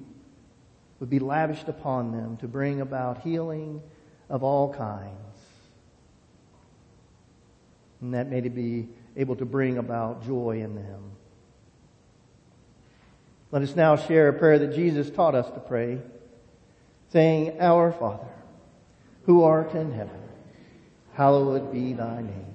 would 0.99 1.11
be 1.11 1.19
lavished 1.19 1.67
upon 1.67 2.11
them 2.11 2.35
to 2.37 2.47
bring 2.47 2.81
about 2.81 3.21
healing 3.21 3.83
of 4.27 4.41
all 4.43 4.73
kinds. 4.73 5.11
And 8.01 8.15
that 8.15 8.27
may 8.27 8.41
be 8.41 8.87
able 9.15 9.35
to 9.35 9.45
bring 9.45 9.77
about 9.77 10.25
joy 10.25 10.59
in 10.59 10.73
them. 10.73 11.11
Let 13.51 13.61
us 13.61 13.75
now 13.75 13.95
share 13.95 14.29
a 14.29 14.33
prayer 14.33 14.57
that 14.57 14.73
Jesus 14.73 15.11
taught 15.11 15.35
us 15.35 15.45
to 15.51 15.59
pray, 15.59 15.99
saying, 17.11 17.61
Our 17.61 17.91
Father, 17.91 18.25
who 19.27 19.43
art 19.43 19.75
in 19.75 19.91
heaven, 19.91 20.19
hallowed 21.13 21.71
be 21.71 21.93
thy 21.93 22.23
name. 22.23 22.54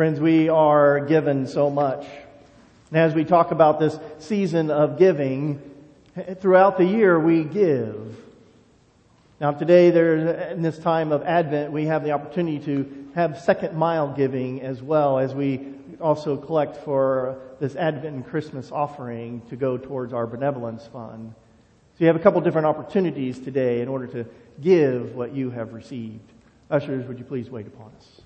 Friends, 0.00 0.18
we 0.18 0.48
are 0.48 1.00
given 1.00 1.46
so 1.46 1.68
much. 1.68 2.06
And 2.88 2.98
as 2.98 3.12
we 3.12 3.26
talk 3.26 3.50
about 3.50 3.78
this 3.78 3.98
season 4.18 4.70
of 4.70 4.98
giving, 4.98 5.60
throughout 6.40 6.78
the 6.78 6.86
year 6.86 7.20
we 7.20 7.44
give. 7.44 8.16
Now 9.42 9.52
today, 9.52 9.88
in 10.52 10.62
this 10.62 10.78
time 10.78 11.12
of 11.12 11.22
Advent, 11.24 11.70
we 11.70 11.84
have 11.84 12.02
the 12.02 12.12
opportunity 12.12 12.64
to 12.64 13.10
have 13.14 13.40
second 13.40 13.76
mile 13.76 14.10
giving 14.10 14.62
as 14.62 14.80
well 14.80 15.18
as 15.18 15.34
we 15.34 15.74
also 16.00 16.34
collect 16.38 16.78
for 16.78 17.38
this 17.60 17.76
Advent 17.76 18.14
and 18.14 18.26
Christmas 18.26 18.72
offering 18.72 19.42
to 19.50 19.56
go 19.56 19.76
towards 19.76 20.14
our 20.14 20.26
benevolence 20.26 20.86
fund. 20.86 21.34
So 21.98 22.04
you 22.04 22.06
have 22.06 22.16
a 22.16 22.20
couple 22.20 22.40
different 22.40 22.68
opportunities 22.68 23.38
today 23.38 23.82
in 23.82 23.88
order 23.88 24.06
to 24.06 24.24
give 24.62 25.14
what 25.14 25.34
you 25.34 25.50
have 25.50 25.74
received. 25.74 26.32
Ushers, 26.70 27.06
would 27.06 27.18
you 27.18 27.24
please 27.26 27.50
wait 27.50 27.66
upon 27.66 27.92
us? 27.98 28.22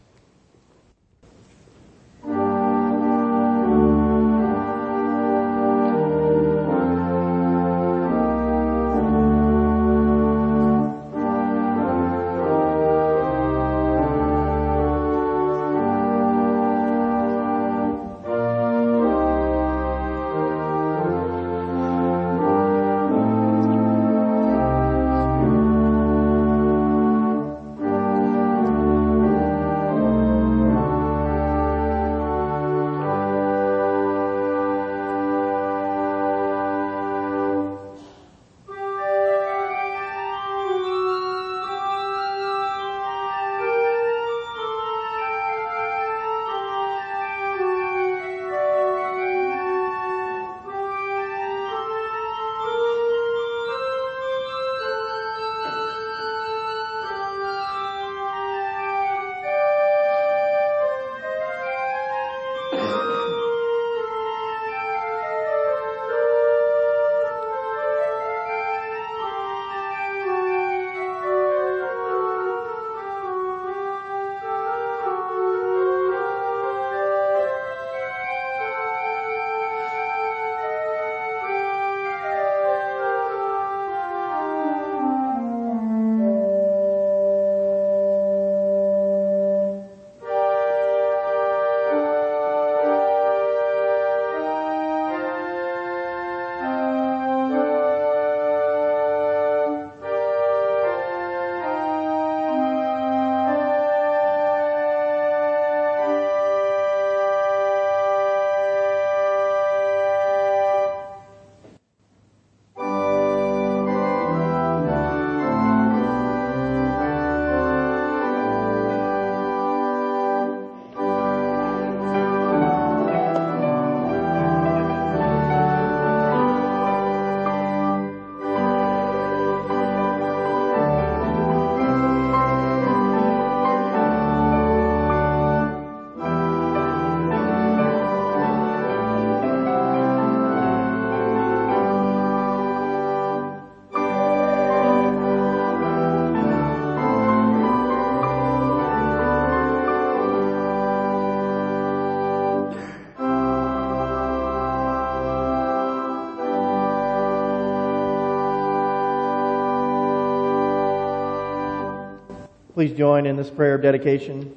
Please 162.84 162.98
join 162.98 163.24
in 163.24 163.36
this 163.36 163.48
prayer 163.48 163.76
of 163.76 163.82
dedication. 163.82 164.54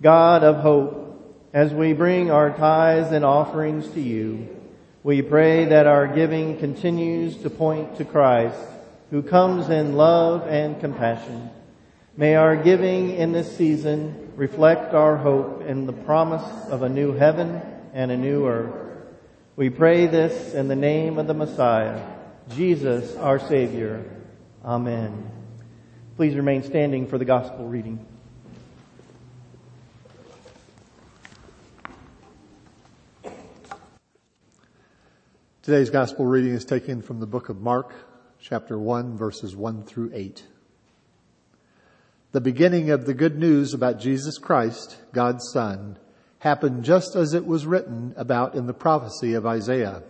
God 0.00 0.44
of 0.44 0.58
hope, 0.58 1.36
as 1.52 1.74
we 1.74 1.92
bring 1.92 2.30
our 2.30 2.56
tithes 2.56 3.10
and 3.10 3.24
offerings 3.24 3.88
to 3.88 4.00
you, 4.00 4.56
we 5.02 5.20
pray 5.20 5.64
that 5.64 5.88
our 5.88 6.06
giving 6.06 6.56
continues 6.58 7.36
to 7.38 7.50
point 7.50 7.96
to 7.96 8.04
Christ, 8.04 8.60
who 9.10 9.20
comes 9.20 9.68
in 9.68 9.96
love 9.96 10.46
and 10.46 10.78
compassion. 10.78 11.50
May 12.16 12.36
our 12.36 12.54
giving 12.54 13.10
in 13.10 13.32
this 13.32 13.56
season 13.56 14.30
reflect 14.36 14.94
our 14.94 15.16
hope 15.16 15.62
in 15.62 15.86
the 15.86 15.92
promise 15.92 16.68
of 16.68 16.82
a 16.82 16.88
new 16.88 17.14
heaven 17.14 17.60
and 17.92 18.12
a 18.12 18.16
new 18.16 18.46
earth. 18.46 18.76
We 19.56 19.70
pray 19.70 20.06
this 20.06 20.54
in 20.54 20.68
the 20.68 20.76
name 20.76 21.18
of 21.18 21.26
the 21.26 21.34
Messiah, 21.34 22.00
Jesus, 22.50 23.16
our 23.16 23.40
Savior. 23.40 24.04
Amen. 24.64 25.33
Please 26.16 26.36
remain 26.36 26.62
standing 26.62 27.08
for 27.08 27.18
the 27.18 27.24
gospel 27.24 27.66
reading. 27.66 27.98
Today's 35.62 35.90
gospel 35.90 36.24
reading 36.24 36.52
is 36.52 36.64
taken 36.64 37.02
from 37.02 37.18
the 37.18 37.26
book 37.26 37.48
of 37.48 37.60
Mark, 37.60 37.92
chapter 38.38 38.78
1, 38.78 39.16
verses 39.16 39.56
1 39.56 39.82
through 39.86 40.12
8. 40.14 40.44
The 42.30 42.40
beginning 42.40 42.90
of 42.90 43.06
the 43.06 43.14
good 43.14 43.36
news 43.36 43.74
about 43.74 43.98
Jesus 43.98 44.38
Christ, 44.38 44.96
God's 45.12 45.50
Son, 45.52 45.98
happened 46.38 46.84
just 46.84 47.16
as 47.16 47.34
it 47.34 47.44
was 47.44 47.66
written 47.66 48.14
about 48.16 48.54
in 48.54 48.68
the 48.68 48.72
prophecy 48.72 49.34
of 49.34 49.46
Isaiah. 49.46 50.04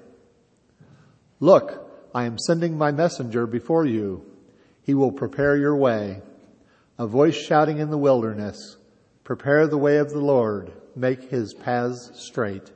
Look, 1.41 1.91
I 2.15 2.25
am 2.25 2.37
sending 2.39 2.77
my 2.77 2.93
messenger 2.93 3.47
before 3.47 3.87
you. 3.87 4.34
He 4.85 4.95
will 4.95 5.13
prepare 5.13 5.57
your 5.57 5.75
way. 5.75 6.21
A 6.99 7.07
voice 7.07 7.35
shouting 7.35 7.79
in 7.79 7.91
the 7.91 7.99
wilderness, 7.99 8.77
prepare 9.25 9.67
the 9.67 9.79
way 9.79 9.97
of 9.97 10.11
the 10.11 10.21
Lord, 10.21 10.73
make 10.95 11.31
his 11.31 11.55
paths 11.55 12.13
straight. 12.15 12.71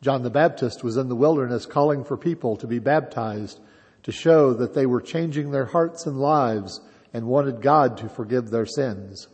John 0.00 0.22
the 0.22 0.30
Baptist 0.30 0.84
was 0.84 0.96
in 0.96 1.08
the 1.08 1.16
wilderness 1.16 1.66
calling 1.66 2.04
for 2.04 2.16
people 2.16 2.56
to 2.58 2.66
be 2.68 2.78
baptized 2.78 3.60
to 4.04 4.12
show 4.12 4.54
that 4.54 4.74
they 4.74 4.86
were 4.86 5.00
changing 5.00 5.50
their 5.50 5.66
hearts 5.66 6.06
and 6.06 6.18
lives 6.18 6.80
and 7.12 7.26
wanted 7.26 7.60
God 7.60 7.96
to 7.98 8.08
forgive 8.08 8.48
their 8.48 8.64
sins. 8.64 9.26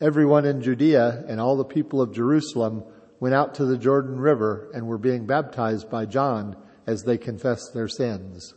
Everyone 0.00 0.44
in 0.44 0.62
Judea 0.62 1.24
and 1.26 1.40
all 1.40 1.56
the 1.56 1.64
people 1.64 2.00
of 2.00 2.14
Jerusalem 2.14 2.84
went 3.18 3.34
out 3.34 3.56
to 3.56 3.64
the 3.64 3.78
Jordan 3.78 4.20
River 4.20 4.70
and 4.72 4.86
were 4.86 4.98
being 4.98 5.26
baptized 5.26 5.90
by 5.90 6.06
John 6.06 6.56
as 6.86 7.02
they 7.02 7.18
confessed 7.18 7.74
their 7.74 7.88
sins. 7.88 8.54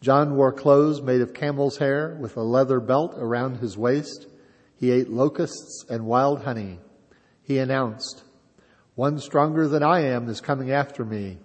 John 0.00 0.36
wore 0.36 0.52
clothes 0.52 1.02
made 1.02 1.20
of 1.20 1.34
camel's 1.34 1.78
hair 1.78 2.16
with 2.20 2.36
a 2.36 2.42
leather 2.42 2.80
belt 2.80 3.14
around 3.16 3.56
his 3.56 3.76
waist. 3.76 4.26
He 4.76 4.92
ate 4.92 5.10
locusts 5.10 5.84
and 5.90 6.06
wild 6.06 6.44
honey. 6.44 6.78
He 7.42 7.58
announced, 7.58 8.22
one 8.98 9.20
stronger 9.20 9.68
than 9.68 9.82
I 9.84 10.00
am 10.00 10.28
is 10.28 10.40
coming 10.40 10.72
after 10.72 11.04
me. 11.04 11.38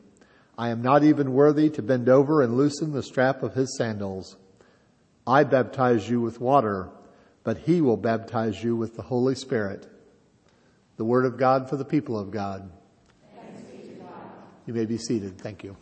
I 0.58 0.70
am 0.70 0.82
not 0.82 1.04
even 1.04 1.34
worthy 1.34 1.70
to 1.70 1.84
bend 1.84 2.10
over 2.10 2.42
and 2.42 2.58
loosen 2.58 2.94
the 2.94 3.04
strap 3.04 3.44
of 3.44 3.54
his 3.54 3.78
sandals. 3.78 4.38
I 5.28 5.44
baptize 5.44 6.10
you 6.10 6.20
with 6.20 6.42
water, 6.42 6.90
but 7.44 7.60
he 7.60 7.80
will 7.80 7.96
baptize 7.96 8.64
you 8.64 8.76
with 8.76 8.96
the 8.96 9.04
Holy 9.04 9.36
Spirit. 9.36 9.88
The 10.98 11.06
word 11.06 11.26
of 11.26 11.38
God 11.38 11.70
for 11.70 11.78
the 11.78 11.86
people 11.86 12.20
of 12.20 12.32
God. 12.32 12.72
God. 13.36 13.46
You 14.66 14.74
may 14.74 14.86
be 14.86 14.98
seated. 14.98 15.40
Thank 15.40 15.64
you. 15.64 15.76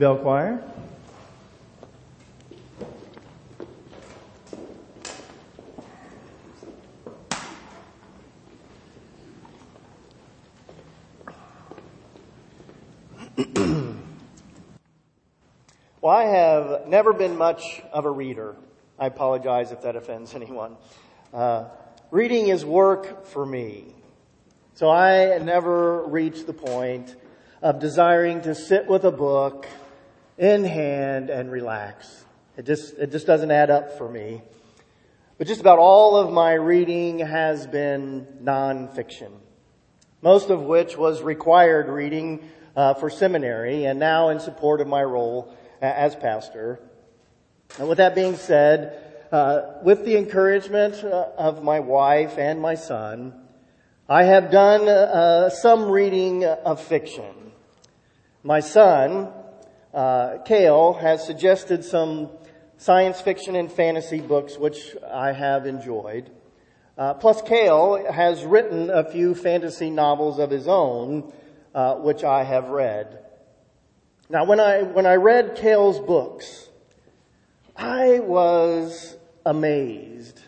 Bell 0.00 0.16
Choir. 0.16 0.64
well, 16.00 16.16
I 16.16 16.24
have 16.24 16.86
never 16.86 17.12
been 17.12 17.36
much 17.36 17.82
of 17.92 18.06
a 18.06 18.10
reader. 18.10 18.56
I 18.98 19.04
apologize 19.04 19.70
if 19.70 19.82
that 19.82 19.96
offends 19.96 20.34
anyone. 20.34 20.78
Uh, 21.34 21.66
reading 22.10 22.48
is 22.48 22.64
work 22.64 23.26
for 23.26 23.44
me. 23.44 23.94
So 24.76 24.88
I 24.88 25.36
never 25.40 26.04
reached 26.06 26.46
the 26.46 26.54
point 26.54 27.14
of 27.60 27.78
desiring 27.80 28.40
to 28.40 28.54
sit 28.54 28.86
with 28.86 29.04
a 29.04 29.12
book 29.12 29.66
in 30.40 30.64
hand 30.64 31.28
and 31.28 31.52
relax. 31.52 32.24
It 32.56 32.64
just, 32.64 32.94
it 32.94 33.12
just 33.12 33.26
doesn't 33.26 33.50
add 33.50 33.70
up 33.70 33.98
for 33.98 34.08
me. 34.08 34.40
But 35.36 35.46
just 35.46 35.60
about 35.60 35.78
all 35.78 36.16
of 36.16 36.32
my 36.32 36.54
reading 36.54 37.18
has 37.18 37.66
been 37.66 38.26
nonfiction. 38.42 39.32
Most 40.22 40.48
of 40.48 40.62
which 40.62 40.96
was 40.96 41.22
required 41.22 41.88
reading 41.88 42.48
uh, 42.74 42.94
for 42.94 43.10
seminary 43.10 43.84
and 43.84 43.98
now 43.98 44.30
in 44.30 44.40
support 44.40 44.80
of 44.80 44.88
my 44.88 45.02
role 45.02 45.54
as 45.82 46.16
pastor. 46.16 46.80
And 47.78 47.88
with 47.88 47.98
that 47.98 48.14
being 48.14 48.36
said, 48.36 49.26
uh, 49.30 49.74
with 49.82 50.06
the 50.06 50.16
encouragement 50.16 51.04
uh, 51.04 51.28
of 51.36 51.62
my 51.62 51.80
wife 51.80 52.38
and 52.38 52.60
my 52.60 52.76
son, 52.76 53.34
I 54.08 54.24
have 54.24 54.50
done 54.50 54.88
uh, 54.88 55.50
some 55.50 55.90
reading 55.90 56.44
of 56.46 56.82
fiction. 56.82 57.52
My 58.42 58.60
son, 58.60 59.32
uh, 59.92 60.38
Kale, 60.44 60.94
has 60.94 61.26
suggested 61.26 61.84
some 61.84 62.30
science 62.76 63.20
fiction 63.20 63.56
and 63.56 63.70
fantasy 63.70 64.20
books 64.20 64.56
which 64.56 64.96
I 65.12 65.32
have 65.32 65.66
enjoyed. 65.66 66.30
Uh, 66.96 67.14
plus, 67.14 67.42
Kale 67.42 68.12
has 68.12 68.44
written 68.44 68.90
a 68.90 69.10
few 69.10 69.34
fantasy 69.34 69.90
novels 69.90 70.38
of 70.38 70.50
his 70.50 70.68
own, 70.68 71.32
uh, 71.74 71.94
which 71.96 72.24
I 72.24 72.44
have 72.44 72.68
read. 72.68 73.24
Now, 74.28 74.44
when 74.44 74.60
I 74.60 74.82
when 74.82 75.06
I 75.06 75.14
read 75.14 75.56
Kale's 75.56 75.98
books, 75.98 76.68
I 77.76 78.20
was 78.20 79.16
amazed 79.44 80.40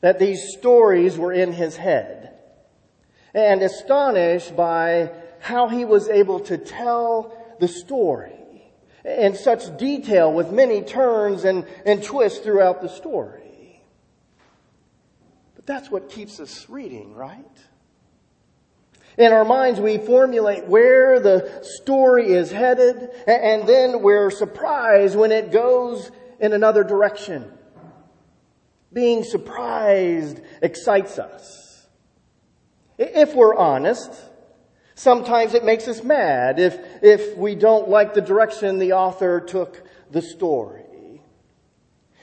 that 0.00 0.18
these 0.18 0.52
stories 0.58 1.16
were 1.16 1.32
in 1.32 1.52
his 1.52 1.76
head 1.76 2.34
and 3.32 3.62
astonished 3.62 4.56
by 4.56 5.12
how 5.38 5.68
he 5.68 5.84
was 5.84 6.08
able 6.08 6.40
to 6.40 6.58
tell 6.58 7.36
the 7.60 7.68
story 7.68 8.39
in 9.04 9.34
such 9.34 9.76
detail 9.78 10.32
with 10.32 10.50
many 10.50 10.82
turns 10.82 11.44
and, 11.44 11.66
and 11.86 12.02
twists 12.02 12.40
throughout 12.40 12.82
the 12.82 12.88
story. 12.88 13.82
But 15.56 15.66
that's 15.66 15.90
what 15.90 16.10
keeps 16.10 16.40
us 16.40 16.68
reading, 16.68 17.14
right? 17.14 17.44
In 19.18 19.32
our 19.32 19.44
minds, 19.44 19.80
we 19.80 19.98
formulate 19.98 20.66
where 20.66 21.20
the 21.20 21.60
story 21.62 22.32
is 22.32 22.50
headed, 22.50 23.10
and 23.26 23.68
then 23.68 24.02
we're 24.02 24.30
surprised 24.30 25.16
when 25.16 25.32
it 25.32 25.50
goes 25.50 26.10
in 26.38 26.52
another 26.52 26.84
direction. 26.84 27.50
Being 28.92 29.24
surprised 29.24 30.40
excites 30.62 31.18
us. 31.18 31.86
If 32.98 33.34
we're 33.34 33.54
honest, 33.54 34.10
sometimes 35.00 35.54
it 35.54 35.64
makes 35.64 35.88
us 35.88 36.04
mad 36.04 36.60
if, 36.60 36.78
if 37.02 37.34
we 37.38 37.54
don't 37.54 37.88
like 37.88 38.12
the 38.12 38.20
direction 38.20 38.78
the 38.78 38.92
author 38.92 39.40
took 39.40 39.82
the 40.10 40.20
story. 40.20 41.22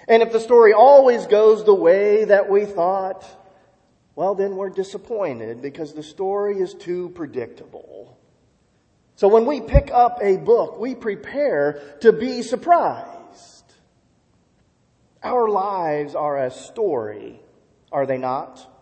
And 0.08 0.22
if 0.22 0.32
the 0.32 0.40
story 0.40 0.74
always 0.74 1.26
goes 1.26 1.66
the 1.66 1.74
way 1.74 2.26
that 2.26 2.50
we 2.50 2.66
thought, 2.66 3.26
well, 4.16 4.36
then 4.36 4.56
we're 4.56 4.70
disappointed 4.70 5.60
because 5.60 5.94
the 5.94 6.04
story 6.04 6.60
is 6.60 6.76
too 6.76 7.10
predictable. 7.16 8.16
So 9.16 9.28
when 9.28 9.48
we 9.48 9.60
pick 9.60 9.90
up 9.92 10.20
a 10.22 10.38
book, 10.38 10.80
we 10.80 10.94
prepare 10.94 11.82
to 12.02 12.14
be 12.14 12.44
surprised. 12.44 13.74
Our 15.24 15.50
lives 15.50 16.14
are 16.14 16.46
a 16.46 16.52
story, 16.52 17.42
are 17.92 18.06
they 18.06 18.20
not? 18.20 18.77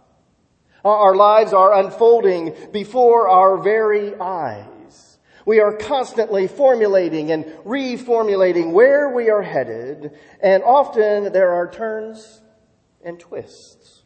Our 0.85 1.15
lives 1.15 1.51
are 1.51 1.73
unfolding 1.73 2.55
before 2.71 3.27
our 3.27 3.57
very 3.57 4.13
eyes. 4.19 5.17
We 5.43 5.59
are 5.59 5.73
constantly 5.73 6.47
formulating 6.47 7.31
and 7.31 7.45
reformulating 7.65 8.71
where 8.71 9.09
we 9.09 9.31
are 9.31 9.41
headed, 9.41 10.11
and 10.41 10.63
often 10.63 11.33
there 11.33 11.53
are 11.53 11.71
turns 11.71 12.41
and 13.03 13.19
twists. 13.19 14.03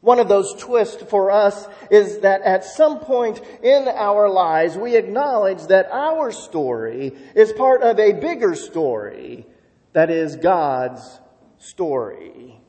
One 0.00 0.20
of 0.20 0.28
those 0.28 0.54
twists 0.54 1.02
for 1.02 1.32
us 1.32 1.66
is 1.90 2.20
that 2.20 2.42
at 2.42 2.64
some 2.64 3.00
point 3.00 3.40
in 3.62 3.88
our 3.88 4.28
lives, 4.28 4.76
we 4.76 4.94
acknowledge 4.94 5.66
that 5.68 5.88
our 5.90 6.30
story 6.30 7.16
is 7.34 7.52
part 7.52 7.82
of 7.82 7.98
a 7.98 8.12
bigger 8.12 8.54
story 8.54 9.46
that 9.92 10.10
is 10.10 10.36
God's 10.36 11.20
story. 11.58 12.60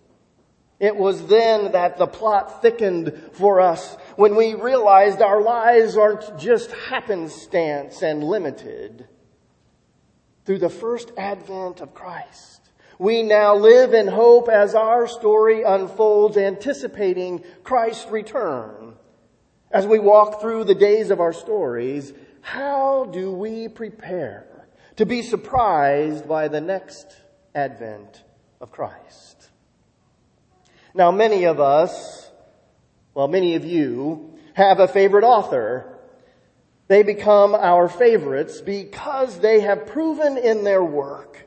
It 0.80 0.96
was 0.96 1.28
then 1.28 1.72
that 1.72 1.98
the 1.98 2.08
plot 2.08 2.62
thickened 2.62 3.14
for 3.34 3.62
us 3.62 3.96
when 4.18 4.36
we 4.36 4.56
realized 4.56 5.22
our 5.22 5.42
lives 5.42 5.96
aren't 5.96 6.38
just 6.38 6.72
happenstance 6.72 8.02
and 8.02 8.24
limited. 8.24 9.08
Through 10.46 10.60
the 10.60 10.70
first 10.70 11.12
advent 11.18 11.82
of 11.82 11.94
Christ, 11.94 12.62
we 13.00 13.24
now 13.24 13.56
live 13.56 13.94
in 13.94 14.08
hope 14.08 14.48
as 14.50 14.76
our 14.76 15.08
story 15.08 15.64
unfolds, 15.64 16.38
anticipating 16.38 17.44
Christ's 17.64 18.10
return. 18.12 18.96
As 19.72 19.88
we 19.88 20.00
walk 20.00 20.40
through 20.42 20.66
the 20.66 20.76
days 20.76 21.10
of 21.10 21.20
our 21.20 21.34
stories, 21.34 22.14
how 22.42 23.06
do 23.06 23.32
we 23.32 23.68
prepare 23.68 24.68
to 24.98 25.06
be 25.06 25.22
surprised 25.22 26.28
by 26.28 26.48
the 26.48 26.62
next 26.62 27.08
advent 27.54 28.24
of 28.62 28.72
Christ? 28.72 29.35
Now, 30.96 31.12
many 31.12 31.44
of 31.44 31.60
us, 31.60 32.32
well, 33.14 33.28
many 33.28 33.56
of 33.56 33.66
you, 33.66 34.40
have 34.54 34.80
a 34.80 34.88
favorite 34.88 35.24
author. 35.24 36.00
They 36.88 37.04
become 37.04 37.54
our 37.54 37.88
favorites 37.88 38.62
because 38.62 39.40
they 39.40 39.60
have 39.60 39.86
proven 39.86 40.38
in 40.38 40.64
their 40.64 40.84
work 40.84 41.46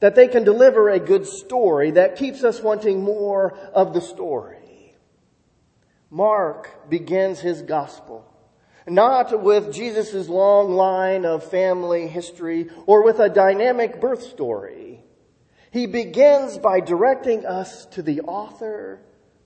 that 0.00 0.14
they 0.14 0.26
can 0.26 0.42
deliver 0.42 0.88
a 0.88 0.98
good 0.98 1.26
story 1.26 1.92
that 1.92 2.16
keeps 2.16 2.42
us 2.42 2.60
wanting 2.60 3.02
more 3.02 3.52
of 3.74 3.94
the 3.94 4.00
story. 4.00 4.96
Mark 6.10 6.88
begins 6.90 7.38
his 7.38 7.62
gospel 7.62 8.32
not 8.88 9.42
with 9.42 9.72
Jesus' 9.72 10.28
long 10.28 10.72
line 10.72 11.24
of 11.24 11.48
family 11.50 12.06
history 12.06 12.68
or 12.86 13.02
with 13.02 13.18
a 13.18 13.28
dynamic 13.28 14.00
birth 14.00 14.22
story. 14.22 14.85
He 15.76 15.86
begins 15.86 16.56
by 16.56 16.80
directing 16.80 17.44
us 17.44 17.84
to 17.90 18.00
the 18.00 18.22
author 18.22 18.98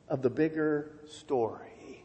of 0.07 0.23
the 0.23 0.31
bigger 0.31 0.93
story. 1.09 2.05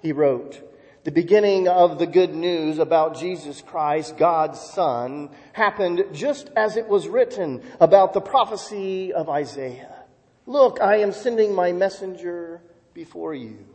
He 0.00 0.12
wrote, 0.12 0.62
the 1.02 1.10
beginning 1.10 1.66
of 1.66 1.98
the 1.98 2.06
good 2.06 2.32
news 2.36 2.78
about 2.78 3.18
Jesus 3.18 3.60
Christ, 3.60 4.16
God's 4.16 4.60
Son, 4.60 5.30
happened 5.54 6.04
just 6.12 6.50
as 6.54 6.76
it 6.76 6.86
was 6.86 7.08
written 7.08 7.60
about 7.80 8.12
the 8.12 8.20
prophecy 8.20 9.12
of 9.12 9.28
Isaiah. 9.28 10.04
Look, 10.46 10.80
I 10.80 10.98
am 10.98 11.10
sending 11.10 11.52
my 11.52 11.72
messenger 11.72 12.62
before 12.94 13.34
you. 13.34 13.66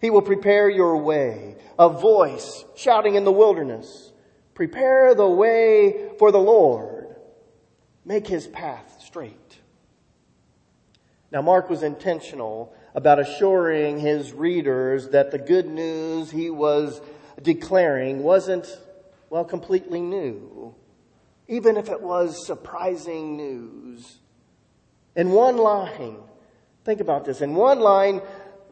He 0.00 0.10
will 0.10 0.22
prepare 0.22 0.68
your 0.68 0.96
way, 0.96 1.54
a 1.78 1.88
voice 1.88 2.64
shouting 2.74 3.14
in 3.14 3.22
the 3.22 3.30
wilderness. 3.30 4.12
Prepare 4.54 5.14
the 5.14 5.28
way 5.28 6.10
for 6.18 6.32
the 6.32 6.40
Lord. 6.40 7.14
Make 8.04 8.26
his 8.26 8.48
path 8.48 8.91
straight. 9.12 9.60
Now, 11.30 11.42
Mark 11.42 11.68
was 11.68 11.82
intentional 11.82 12.74
about 12.94 13.18
assuring 13.18 13.98
his 13.98 14.32
readers 14.32 15.10
that 15.10 15.30
the 15.30 15.38
good 15.38 15.66
news 15.66 16.30
he 16.30 16.48
was 16.48 16.98
declaring 17.42 18.22
wasn't, 18.22 18.66
well, 19.28 19.44
completely 19.44 20.00
new, 20.00 20.74
even 21.46 21.76
if 21.76 21.90
it 21.90 22.00
was 22.00 22.46
surprising 22.46 23.36
news. 23.36 24.16
In 25.14 25.32
one 25.32 25.58
line, 25.58 26.16
think 26.86 27.00
about 27.00 27.26
this, 27.26 27.42
in 27.42 27.54
one 27.54 27.80
line, 27.80 28.22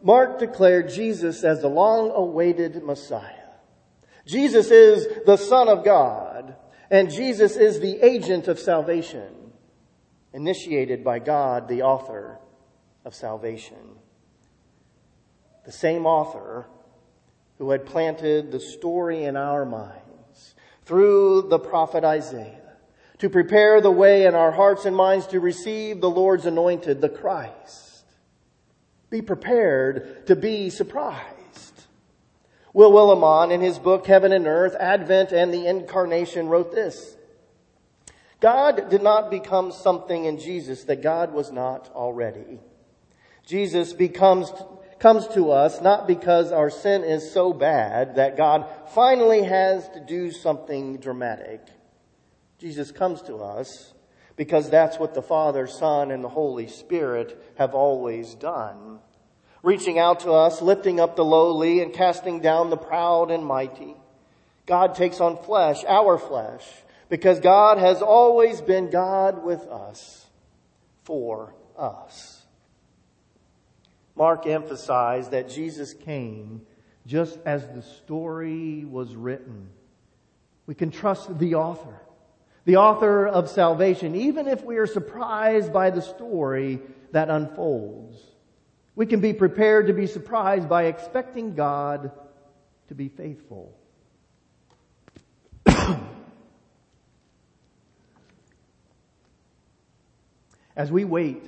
Mark 0.03 0.39
declared 0.39 0.89
Jesus 0.89 1.45
as 1.45 1.61
the 1.61 1.69
long 1.69 2.13
awaited 2.13 2.83
Messiah. 2.83 3.51
Jesus 4.25 4.71
is 4.71 5.07
the 5.27 5.37
Son 5.37 5.69
of 5.69 5.85
God, 5.85 6.57
and 6.91 7.11
Jesus 7.11 7.57
is 7.57 7.79
the 7.79 8.01
agent 8.01 8.49
of 8.49 8.59
salvation 8.59 9.40
initiated 10.33 11.05
by 11.05 11.19
God, 11.19 11.69
the 11.69 11.83
author 11.83 12.39
of 13.05 13.15
salvation. 13.15 13.99
The 15.65 15.73
same 15.73 16.07
author 16.07 16.67
who 17.59 17.71
had 17.71 17.87
planted 17.87 18.51
the 18.51 18.61
story 18.61 19.25
in 19.25 19.37
our 19.37 19.65
minds 19.65 20.55
through 20.85 21.43
the 21.43 21.59
prophet 21.59 22.05
Isaiah 22.05 22.57
to 23.19 23.29
prepare 23.29 23.81
the 23.81 23.91
way 23.91 24.25
in 24.25 24.35
our 24.35 24.51
hearts 24.51 24.87
and 24.87 24.97
minds 24.97 25.27
to 25.29 25.41
receive 25.41 26.01
the 26.01 26.11
Lord's 26.11 26.47
anointed, 26.47 27.01
the 27.01 27.09
Christ. 27.09 28.05
Be 29.11 29.21
prepared 29.21 30.27
to 30.27 30.37
be 30.37 30.71
surprised. 30.71 31.27
Will 32.73 32.93
Willimon 32.93 33.53
in 33.53 33.61
his 33.61 33.79
book 33.79 34.07
Heaven 34.07 34.33
and 34.33 34.47
Earth, 34.47 34.75
Advent 34.79 35.33
and 35.33 35.53
the 35.53 35.67
Incarnation 35.67 36.49
wrote 36.49 36.73
this. 36.73 37.17
God 38.41 38.89
did 38.89 39.03
not 39.03 39.31
become 39.31 39.71
something 39.71 40.25
in 40.25 40.39
Jesus 40.39 40.85
that 40.85 41.03
God 41.03 41.33
was 41.33 41.53
not 41.53 41.91
already. 41.95 42.61
Jesus 43.45 43.93
becomes, 43.93 44.51
comes 44.99 45.27
to 45.29 45.51
us 45.51 45.81
not 45.83 46.07
because 46.07 46.51
our 46.51 46.71
sin 46.71 47.05
is 47.05 47.33
so 47.33 47.53
bad 47.53 48.17
that 48.17 48.39
God 48.39 48.67
finally 48.95 49.43
has 49.43 49.89
to 49.91 50.01
do 50.01 50.31
something 50.31 50.97
dramatic. 50.97 51.61
Jesus 52.59 52.91
comes 52.91 53.21
to 53.23 53.37
us 53.37 53.93
because 54.37 54.71
that's 54.71 54.99
what 54.99 55.13
the 55.13 55.23
Father, 55.23 55.67
Son, 55.67 56.11
and 56.11 56.25
the 56.25 56.29
Holy 56.29 56.67
Spirit 56.67 57.39
have 57.59 57.75
always 57.75 58.35
done. 58.35 59.01
Reaching 59.63 59.99
out 59.99 60.21
to 60.21 60.33
us, 60.33 60.63
lifting 60.63 60.99
up 60.99 61.15
the 61.15 61.25
lowly, 61.25 61.83
and 61.83 61.93
casting 61.93 62.41
down 62.41 62.71
the 62.71 62.77
proud 62.79 63.31
and 63.31 63.45
mighty. 63.45 63.95
God 64.65 64.95
takes 64.95 65.21
on 65.21 65.43
flesh, 65.43 65.85
our 65.87 66.17
flesh, 66.17 66.65
because 67.11 67.41
God 67.41 67.77
has 67.77 68.01
always 68.01 68.63
been 68.63 68.89
God 68.89 69.45
with 69.45 69.67
us, 69.67 70.25
for 71.05 71.55
us. 71.77 72.43
Mark 74.17 74.47
emphasized 74.47 75.33
that 75.33 75.51
Jesus 75.51 75.93
came 75.93 76.63
just 77.07 77.39
as 77.45 77.67
the 77.69 77.83
story 77.83 78.85
was 78.85 79.15
written. 79.15 79.69
We 80.67 80.75
can 80.75 80.91
trust 80.91 81.39
the 81.39 81.57
author 81.57 82.01
the 82.67 82.77
author 82.77 83.27
of 83.27 83.49
salvation, 83.49 84.15
even 84.15 84.47
if 84.47 84.63
we 84.63 84.77
are 84.77 84.87
surprised 84.87 85.73
by 85.73 85.91
the 85.91 86.03
story 86.03 86.79
that 87.11 87.31
unfolds. 87.31 88.17
We 88.95 89.07
can 89.07 89.21
be 89.21 89.33
prepared 89.33 89.87
to 89.87 89.93
be 89.93 90.07
surprised 90.07 90.69
by 90.69 90.85
expecting 90.85 91.55
God 91.55 92.13
to 92.89 92.95
be 92.95 93.09
faithful. 93.09 93.77
As 100.81 100.91
we 100.91 101.05
wait 101.05 101.45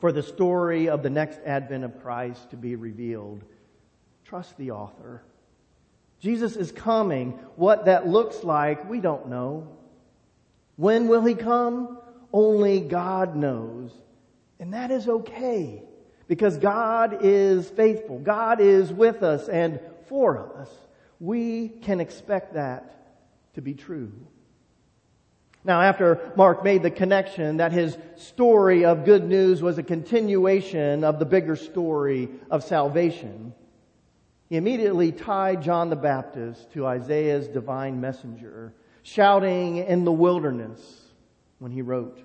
for 0.00 0.12
the 0.12 0.22
story 0.22 0.90
of 0.90 1.02
the 1.02 1.08
next 1.08 1.40
advent 1.46 1.82
of 1.82 2.02
Christ 2.02 2.50
to 2.50 2.58
be 2.58 2.76
revealed, 2.76 3.42
trust 4.26 4.54
the 4.58 4.72
author. 4.72 5.22
Jesus 6.20 6.54
is 6.54 6.70
coming. 6.70 7.30
What 7.56 7.86
that 7.86 8.06
looks 8.06 8.44
like, 8.44 8.86
we 8.86 9.00
don't 9.00 9.28
know. 9.28 9.66
When 10.76 11.08
will 11.08 11.24
he 11.24 11.34
come? 11.34 11.96
Only 12.30 12.80
God 12.80 13.34
knows. 13.34 13.92
And 14.60 14.74
that 14.74 14.90
is 14.90 15.08
okay 15.08 15.82
because 16.26 16.58
God 16.58 17.20
is 17.22 17.70
faithful. 17.70 18.18
God 18.18 18.60
is 18.60 18.92
with 18.92 19.22
us 19.22 19.48
and 19.48 19.80
for 20.06 20.54
us. 20.58 20.68
We 21.18 21.70
can 21.70 21.98
expect 21.98 22.52
that 22.52 23.54
to 23.54 23.62
be 23.62 23.72
true. 23.72 24.12
Now, 25.68 25.82
after 25.82 26.32
Mark 26.34 26.64
made 26.64 26.82
the 26.82 26.90
connection 26.90 27.58
that 27.58 27.72
his 27.72 27.98
story 28.16 28.86
of 28.86 29.04
good 29.04 29.22
news 29.22 29.60
was 29.60 29.76
a 29.76 29.82
continuation 29.82 31.04
of 31.04 31.18
the 31.18 31.26
bigger 31.26 31.56
story 31.56 32.30
of 32.50 32.64
salvation, 32.64 33.52
he 34.48 34.56
immediately 34.56 35.12
tied 35.12 35.60
John 35.60 35.90
the 35.90 35.96
Baptist 35.96 36.72
to 36.72 36.86
Isaiah's 36.86 37.48
divine 37.48 38.00
messenger 38.00 38.72
shouting 39.02 39.76
in 39.76 40.06
the 40.06 40.12
wilderness 40.12 40.80
when 41.58 41.70
he 41.70 41.82
wrote. 41.82 42.18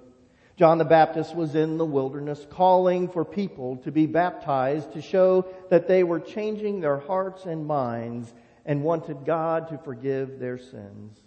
John 0.55 0.77
the 0.77 0.85
Baptist 0.85 1.35
was 1.35 1.53
in 1.53 1.77
the 1.77 1.85
wilderness 1.85 2.47
calling 2.49 3.09
for 3.09 3.25
people 3.25 3.75
to 3.77 3.91
be 3.91 4.05
baptized 4.05 4.93
to 4.93 5.01
show 5.01 5.45
that 5.69 5.89
they 5.89 6.05
were 6.05 6.21
changing 6.21 6.79
their 6.79 6.97
hearts 6.97 7.45
and 7.45 7.67
minds 7.67 8.33
and 8.65 8.83
wanted 8.83 9.25
God 9.25 9.67
to 9.67 9.77
forgive 9.79 10.39
their 10.39 10.57
sins. 10.57 11.19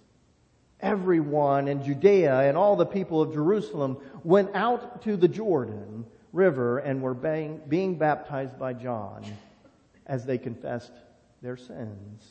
Everyone 0.81 1.69
in 1.69 1.83
Judea 1.83 2.41
and 2.41 2.57
all 2.57 2.77
the 2.77 2.87
people 2.87 3.23
of 3.23 3.33
Jerusalem 3.33 3.97
went 4.25 4.55
out 4.55 5.03
to 5.03 5.17
the 5.17 5.29
Jordan 5.29 6.05
River 6.33 6.79
and 6.79 7.01
were 7.01 7.15
being 7.15 7.97
baptized 7.97 8.59
by 8.59 8.75
John 8.75 9.25
as 10.07 10.27
they 10.27 10.39
confessed 10.39 10.93
their 11.41 11.57
sins. 11.57 12.25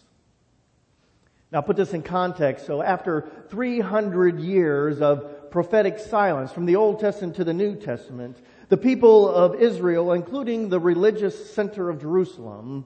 Now 1.52 1.62
put 1.62 1.76
this 1.76 1.93
in 1.93 2.04
context. 2.04 2.66
So 2.66 2.82
after 2.82 3.28
300 3.50 4.39
years 4.39 5.02
of 5.02 5.50
prophetic 5.52 6.00
silence 6.00 6.52
from 6.52 6.66
the 6.66 6.76
Old 6.76 7.00
Testament 7.00 7.38
to 7.38 7.43
the 7.43 7.54
New 7.54 7.76
Testament, 7.76 8.38
the 8.70 8.78
people 8.78 9.30
of 9.30 9.56
Israel, 9.56 10.12
including 10.12 10.70
the 10.70 10.80
religious 10.80 11.52
center 11.52 11.89
of 11.89 12.02
Jerusalem, 12.02 12.86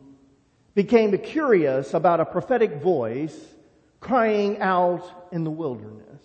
became 0.75 1.17
curious 1.17 1.93
about 1.93 2.19
a 2.19 2.25
prophetic 2.25 2.75
voice 2.81 3.37
crying 3.99 4.59
out 4.59 5.27
in 5.31 5.43
the 5.43 5.51
wilderness. 5.51 6.23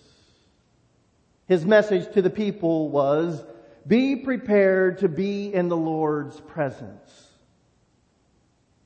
His 1.47 1.65
message 1.65 2.13
to 2.15 2.23
the 2.23 2.31
people 2.31 2.89
was, 2.89 3.45
be 3.87 4.17
prepared 4.17 4.99
to 4.99 5.09
be 5.09 5.53
in 5.53 5.69
the 5.69 5.77
Lord's 5.77 6.41
presence. 6.41 7.29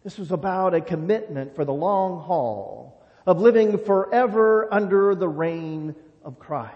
This 0.02 0.18
was 0.18 0.32
about 0.32 0.74
a 0.74 0.80
commitment 0.80 1.54
for 1.54 1.64
the 1.64 1.72
long 1.72 2.20
haul 2.20 3.02
of 3.26 3.40
living 3.40 3.78
forever 3.78 4.72
under 4.72 5.14
the 5.14 5.28
reign 5.28 5.94
of 6.24 6.38
Christ. 6.38 6.74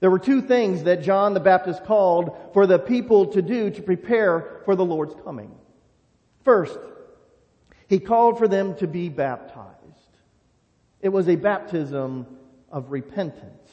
There 0.00 0.10
were 0.10 0.18
two 0.18 0.42
things 0.42 0.84
that 0.84 1.02
John 1.02 1.34
the 1.34 1.40
Baptist 1.40 1.84
called 1.84 2.36
for 2.52 2.66
the 2.66 2.78
people 2.78 3.26
to 3.26 3.42
do 3.42 3.70
to 3.70 3.82
prepare 3.82 4.62
for 4.64 4.74
the 4.74 4.84
Lord's 4.84 5.14
coming. 5.24 5.54
First, 6.44 6.78
he 7.88 7.98
called 7.98 8.38
for 8.38 8.48
them 8.48 8.74
to 8.76 8.86
be 8.86 9.08
baptized. 9.08 9.71
It 11.02 11.10
was 11.10 11.28
a 11.28 11.36
baptism 11.36 12.26
of 12.70 12.90
repentance. 12.92 13.70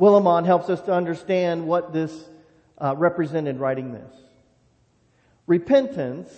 Willimon 0.00 0.46
helps 0.46 0.70
us 0.70 0.80
to 0.82 0.92
understand 0.92 1.66
what 1.66 1.92
this 1.92 2.12
uh, 2.78 2.96
represented 2.96 3.60
writing 3.60 3.92
this. 3.92 4.14
Repentance 5.46 6.30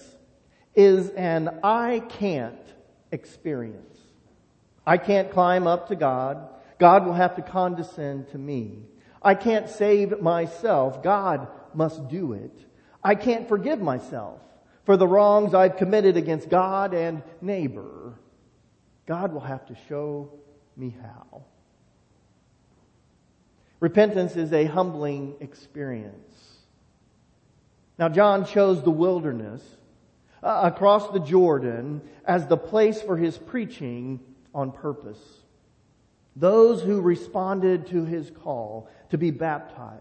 is 0.75 1.11
an 1.11 1.61
I 1.63 2.01
can't 2.01 2.59
experience. 3.13 3.97
I 4.85 4.99
can't 4.99 5.31
climb 5.31 5.69
up 5.69 5.89
to 5.89 5.95
God. 5.95 6.49
God 6.81 7.07
will 7.07 7.13
have 7.13 7.37
to 7.37 7.43
condescend 7.43 8.31
to 8.31 8.39
me. 8.39 8.87
I 9.23 9.37
can't 9.37 9.69
save 9.69 10.21
myself. 10.21 11.05
God 11.05 11.47
must 11.73 12.09
do 12.09 12.33
it. 12.33 12.59
I 13.05 13.15
can't 13.15 13.49
forgive 13.49 13.81
myself 13.81 14.41
for 14.85 14.97
the 14.97 15.07
wrongs 15.07 15.55
I've 15.55 15.77
committed 15.77 16.17
against 16.17 16.49
God 16.49 16.95
and 16.95 17.23
neighbor. 17.41 18.02
God 19.07 19.33
will 19.33 19.41
have 19.41 19.67
to 19.67 19.77
show 19.89 20.31
me 20.77 20.95
how. 21.03 21.45
Repentance 23.81 24.37
is 24.37 24.53
a 24.53 24.65
humbling 24.65 25.35
experience. 25.41 26.53
Now, 27.99 28.09
John 28.09 28.47
chose 28.47 28.83
the 28.83 28.91
wilderness 28.91 29.63
uh, 30.43 30.71
across 30.73 31.09
the 31.11 31.21
Jordan 31.21 32.01
as 32.25 32.47
the 32.47 32.57
place 32.57 33.03
for 33.03 33.17
his 33.17 33.37
preaching 33.37 34.21
on 34.55 34.71
purpose. 34.71 35.19
Those 36.37 36.81
who 36.81 37.01
responded 37.01 37.89
to 37.89 38.05
his 38.05 38.31
call 38.31 38.89
to 39.11 39.19
be 39.19 39.31
baptized 39.31 40.01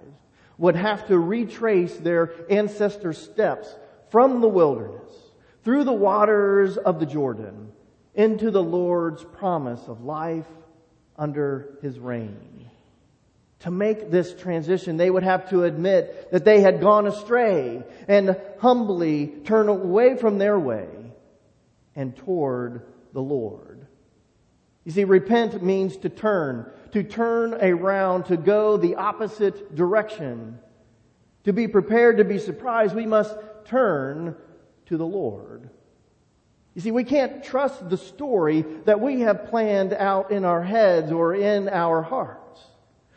would 0.57 0.75
have 0.75 1.07
to 1.07 1.17
retrace 1.17 1.95
their 1.97 2.33
ancestor 2.49 3.13
steps 3.13 3.75
from 4.09 4.41
the 4.41 4.47
wilderness 4.47 5.11
through 5.63 5.83
the 5.83 5.91
waters 5.91 6.77
of 6.77 6.99
the 6.99 7.05
Jordan 7.05 7.71
into 8.13 8.51
the 8.51 8.63
Lord's 8.63 9.23
promise 9.23 9.87
of 9.87 10.03
life 10.03 10.47
under 11.17 11.77
his 11.81 11.99
reign 11.99 12.61
to 13.61 13.71
make 13.71 14.09
this 14.09 14.33
transition, 14.33 14.97
they 14.97 15.09
would 15.09 15.23
have 15.23 15.49
to 15.51 15.63
admit 15.63 16.31
that 16.31 16.43
they 16.43 16.61
had 16.61 16.81
gone 16.81 17.05
astray 17.05 17.83
and 18.07 18.35
humbly 18.59 19.27
turn 19.45 19.67
away 19.67 20.17
from 20.17 20.39
their 20.39 20.59
way 20.59 20.87
and 21.95 22.15
toward 22.15 22.81
the 23.13 23.21
Lord. 23.21 23.85
You 24.83 24.91
see, 24.91 25.03
repent 25.03 25.61
means 25.61 25.95
to 25.97 26.09
turn, 26.09 26.71
to 26.91 27.03
turn 27.03 27.53
around, 27.53 28.25
to 28.25 28.37
go 28.37 28.77
the 28.77 28.95
opposite 28.95 29.75
direction. 29.75 30.57
To 31.43 31.53
be 31.53 31.67
prepared 31.67 32.17
to 32.17 32.23
be 32.23 32.39
surprised, 32.39 32.95
we 32.95 33.05
must 33.05 33.35
turn 33.65 34.35
to 34.87 34.97
the 34.97 35.05
Lord. 35.05 35.69
You 36.73 36.81
see, 36.81 36.91
we 36.91 37.03
can't 37.03 37.43
trust 37.43 37.89
the 37.89 37.97
story 37.97 38.61
that 38.85 39.01
we 39.01 39.21
have 39.21 39.49
planned 39.49 39.93
out 39.93 40.31
in 40.31 40.45
our 40.45 40.63
heads 40.63 41.11
or 41.11 41.35
in 41.35 41.67
our 41.67 42.01
hearts. 42.01 42.61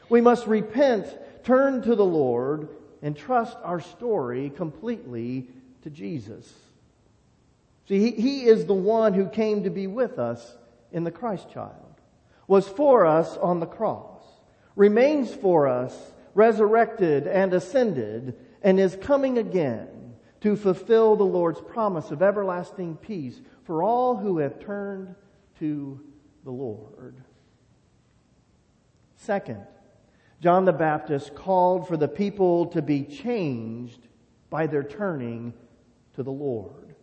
We 0.09 0.21
must 0.21 0.47
repent, 0.47 1.07
turn 1.45 1.83
to 1.83 1.95
the 1.95 2.05
Lord, 2.05 2.69
and 3.01 3.17
trust 3.17 3.57
our 3.63 3.81
story 3.81 4.51
completely 4.51 5.49
to 5.83 5.91
Jesus. 5.91 6.53
See, 7.89 7.99
he, 7.99 8.11
he 8.11 8.45
is 8.47 8.65
the 8.65 8.75
one 8.75 9.15
who 9.15 9.29
came 9.29 9.65
to 9.65 9.71
be 9.71 9.87
with 9.87 10.19
us 10.19 10.57
in 10.91 11.05
the 11.05 11.11
Christ 11.11 11.51
child, 11.51 12.01
was 12.49 12.67
for 12.67 13.07
us 13.07 13.37
on 13.37 13.61
the 13.61 13.67
cross, 13.67 14.23
remains 14.75 15.33
for 15.33 15.69
us 15.69 15.95
resurrected 16.35 17.27
and 17.27 17.53
ascended, 17.53 18.35
and 18.63 18.81
is 18.81 18.97
coming 19.01 19.39
again 19.39 19.94
to 20.45 20.57
fulfill 20.57 21.17
the 21.17 21.25
Lord's 21.25 21.63
promise 21.63 22.11
of 22.11 22.21
everlasting 22.21 22.99
peace 22.99 23.41
for 23.63 23.83
all 23.83 24.15
who 24.15 24.37
have 24.41 24.61
turned 24.61 25.15
to 25.59 25.99
the 26.45 26.51
Lord. 26.51 27.17
Second, 29.17 29.63
John 30.43 30.67
the 30.67 30.73
Baptist 30.75 31.35
called 31.35 31.89
for 31.89 31.97
the 31.97 32.09
people 32.09 32.67
to 32.67 32.83
be 32.83 33.05
changed 33.05 34.07
by 34.51 34.67
their 34.67 34.83
turning 34.83 35.55
to 36.17 36.23
the 36.23 36.31
Lord. 36.31 36.95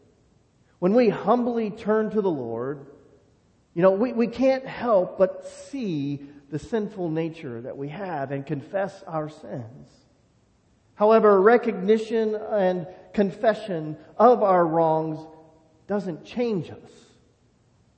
When 0.78 0.94
we 0.94 1.10
humbly 1.10 1.72
turn 1.72 2.12
to 2.12 2.22
the 2.22 2.30
Lord, 2.30 2.86
you 3.74 3.82
know, 3.82 3.90
we, 3.90 4.14
we 4.14 4.28
can't 4.28 4.68
help 4.68 5.18
but 5.18 5.48
see 5.48 6.28
the 6.52 6.60
sinful 6.60 7.10
nature 7.10 7.60
that 7.62 7.76
we 7.76 7.88
have 7.88 8.32
and 8.32 8.46
confess 8.46 9.02
our 9.08 9.30
sins. 9.30 9.90
However, 10.94 11.42
recognition 11.42 12.36
and 12.36 12.86
confession 13.14 13.98
of 14.18 14.44
our 14.44 14.66
wrongs 14.66 15.20
doesn't 15.88 16.26
change 16.26 16.70
us. 16.70 16.92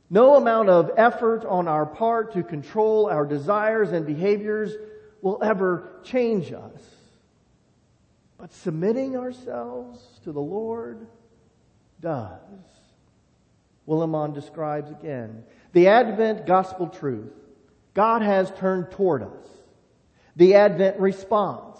No 0.09 0.35
amount 0.35 0.69
of 0.69 0.91
effort 0.97 1.45
on 1.45 1.67
our 1.67 1.85
part 1.85 2.33
to 2.33 2.43
control 2.43 3.07
our 3.07 3.25
desires 3.25 3.91
and 3.91 4.05
behaviors 4.05 4.73
will 5.21 5.39
ever 5.41 5.89
change 6.03 6.51
us. 6.51 6.81
But 8.37 8.53
submitting 8.53 9.17
ourselves 9.17 9.99
to 10.23 10.31
the 10.31 10.41
Lord 10.41 11.07
does. 12.01 12.39
Willimon 13.87 14.33
describes 14.33 14.91
again 14.91 15.43
the 15.71 15.87
Advent 15.87 16.45
gospel 16.45 16.87
truth. 16.87 17.33
God 17.93 18.21
has 18.21 18.51
turned 18.59 18.91
toward 18.91 19.23
us. 19.23 19.47
The 20.35 20.55
Advent 20.55 20.99
response. 20.99 21.79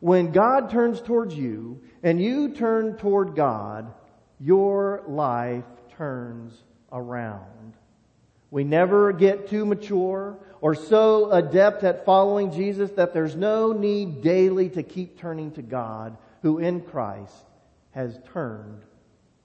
When 0.00 0.32
God 0.32 0.70
turns 0.70 1.00
towards 1.00 1.34
you 1.34 1.80
and 2.02 2.20
you 2.20 2.50
turn 2.50 2.96
toward 2.96 3.34
God, 3.34 3.92
your 4.38 5.02
life 5.06 5.64
turns 5.96 6.62
around. 6.92 7.74
We 8.50 8.64
never 8.64 9.12
get 9.12 9.48
too 9.48 9.64
mature 9.64 10.38
or 10.60 10.74
so 10.74 11.30
adept 11.30 11.82
at 11.84 12.04
following 12.04 12.52
Jesus 12.52 12.90
that 12.92 13.12
there's 13.12 13.36
no 13.36 13.72
need 13.72 14.22
daily 14.22 14.68
to 14.70 14.82
keep 14.82 15.18
turning 15.18 15.50
to 15.52 15.62
God 15.62 16.16
who 16.42 16.58
in 16.58 16.80
Christ 16.82 17.46
has 17.90 18.18
turned 18.32 18.82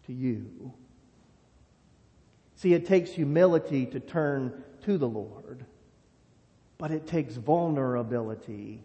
to 0.05 0.13
you. 0.13 0.73
See, 2.55 2.73
it 2.73 2.85
takes 2.85 3.09
humility 3.11 3.87
to 3.87 3.99
turn 3.99 4.63
to 4.83 4.97
the 4.97 5.07
Lord, 5.07 5.65
but 6.77 6.91
it 6.91 7.07
takes 7.07 7.35
vulnerability 7.35 8.83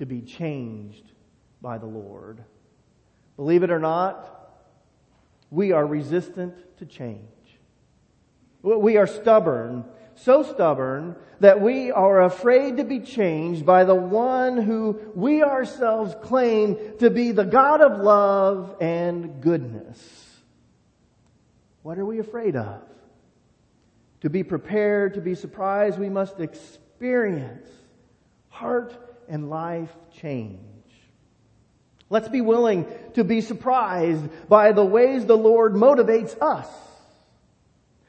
to 0.00 0.06
be 0.06 0.22
changed 0.22 1.12
by 1.60 1.76
the 1.76 1.86
Lord. 1.86 2.42
Believe 3.36 3.62
it 3.62 3.70
or 3.70 3.78
not, 3.78 4.50
we 5.50 5.72
are 5.72 5.86
resistant 5.86 6.54
to 6.78 6.86
change. 6.86 7.20
We 8.62 8.96
are 8.96 9.06
stubborn, 9.06 9.84
so 10.14 10.42
stubborn 10.42 11.16
that 11.40 11.60
we 11.60 11.90
are 11.90 12.22
afraid 12.22 12.78
to 12.78 12.84
be 12.84 13.00
changed 13.00 13.66
by 13.66 13.84
the 13.84 13.94
one 13.94 14.56
who 14.56 14.98
we 15.14 15.42
ourselves 15.42 16.14
claim 16.22 16.78
to 17.00 17.10
be 17.10 17.32
the 17.32 17.44
God 17.44 17.82
of 17.82 18.00
love 18.00 18.76
and 18.80 19.42
goodness. 19.42 20.40
What 21.82 21.98
are 21.98 22.06
we 22.06 22.20
afraid 22.20 22.56
of? 22.56 22.80
To 24.22 24.30
be 24.30 24.44
prepared, 24.44 25.12
to 25.14 25.20
be 25.20 25.34
surprised, 25.34 25.98
we 25.98 26.08
must 26.08 26.40
experience 26.40 27.68
heart 28.48 29.09
and 29.30 29.48
life 29.48 29.90
change. 30.20 30.58
Let's 32.10 32.28
be 32.28 32.40
willing 32.40 32.86
to 33.14 33.24
be 33.24 33.40
surprised 33.40 34.28
by 34.48 34.72
the 34.72 34.84
ways 34.84 35.24
the 35.24 35.38
Lord 35.38 35.74
motivates 35.74 36.36
us. 36.42 36.68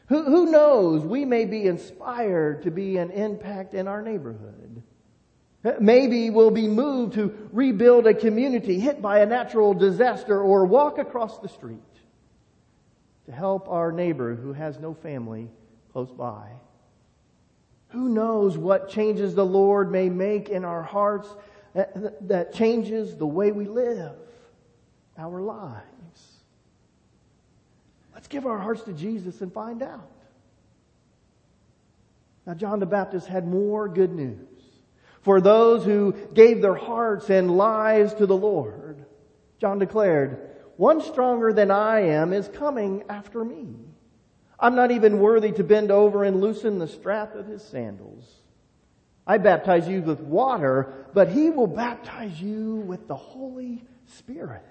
Who, 0.07 0.23
who 0.23 0.51
knows? 0.51 1.03
We 1.03 1.23
may 1.23 1.45
be 1.45 1.67
inspired 1.67 2.63
to 2.63 2.71
be 2.71 2.97
an 2.97 3.11
impact 3.11 3.73
in 3.75 3.87
our 3.87 4.01
neighborhood. 4.01 4.83
Maybe 5.79 6.31
we'll 6.31 6.51
be 6.51 6.67
moved 6.67 7.13
to 7.13 7.49
rebuild 7.53 8.07
a 8.07 8.15
community 8.15 8.79
hit 8.79 9.01
by 9.01 9.19
a 9.19 9.27
natural 9.27 9.75
disaster 9.75 10.41
or 10.41 10.65
walk 10.65 10.97
across 10.97 11.37
the 11.37 11.47
street 11.47 11.79
to 13.27 13.31
help 13.31 13.69
our 13.69 13.91
neighbor 13.91 14.33
who 14.33 14.53
has 14.53 14.79
no 14.79 14.95
family 14.95 15.49
close 15.93 16.11
by. 16.11 16.49
Who 17.91 18.09
knows 18.09 18.57
what 18.57 18.89
changes 18.89 19.35
the 19.35 19.45
Lord 19.45 19.91
may 19.91 20.09
make 20.09 20.49
in 20.49 20.65
our 20.65 20.83
hearts 20.83 21.27
that, 21.73 22.27
that 22.27 22.53
changes 22.53 23.15
the 23.15 23.27
way 23.27 23.51
we 23.51 23.65
live 23.65 24.13
our 25.17 25.41
lives. 25.41 25.83
Let's 28.13 28.27
give 28.27 28.45
our 28.45 28.57
hearts 28.57 28.83
to 28.83 28.93
Jesus 28.93 29.41
and 29.41 29.53
find 29.53 29.83
out. 29.83 30.09
Now, 32.45 32.53
John 32.53 32.79
the 32.79 32.85
Baptist 32.85 33.27
had 33.27 33.47
more 33.47 33.87
good 33.87 34.11
news 34.11 34.47
for 35.21 35.39
those 35.39 35.85
who 35.85 36.13
gave 36.33 36.61
their 36.61 36.75
hearts 36.75 37.29
and 37.29 37.55
lives 37.55 38.13
to 38.15 38.25
the 38.25 38.35
Lord. 38.35 39.05
John 39.59 39.79
declared, 39.79 40.49
One 40.77 41.01
stronger 41.01 41.53
than 41.53 41.71
I 41.71 42.01
am 42.01 42.33
is 42.33 42.47
coming 42.47 43.03
after 43.09 43.43
me. 43.43 43.75
I'm 44.61 44.75
not 44.75 44.91
even 44.91 45.19
worthy 45.19 45.51
to 45.53 45.63
bend 45.63 45.89
over 45.91 46.23
and 46.23 46.39
loosen 46.39 46.77
the 46.77 46.87
strap 46.87 47.35
of 47.35 47.47
his 47.47 47.63
sandals. 47.63 48.23
I 49.25 49.39
baptize 49.39 49.87
you 49.87 50.01
with 50.01 50.19
water, 50.19 51.07
but 51.13 51.29
he 51.29 51.49
will 51.49 51.67
baptize 51.67 52.39
you 52.39 52.75
with 52.75 53.07
the 53.07 53.15
Holy 53.15 53.83
Spirit. 54.05 54.61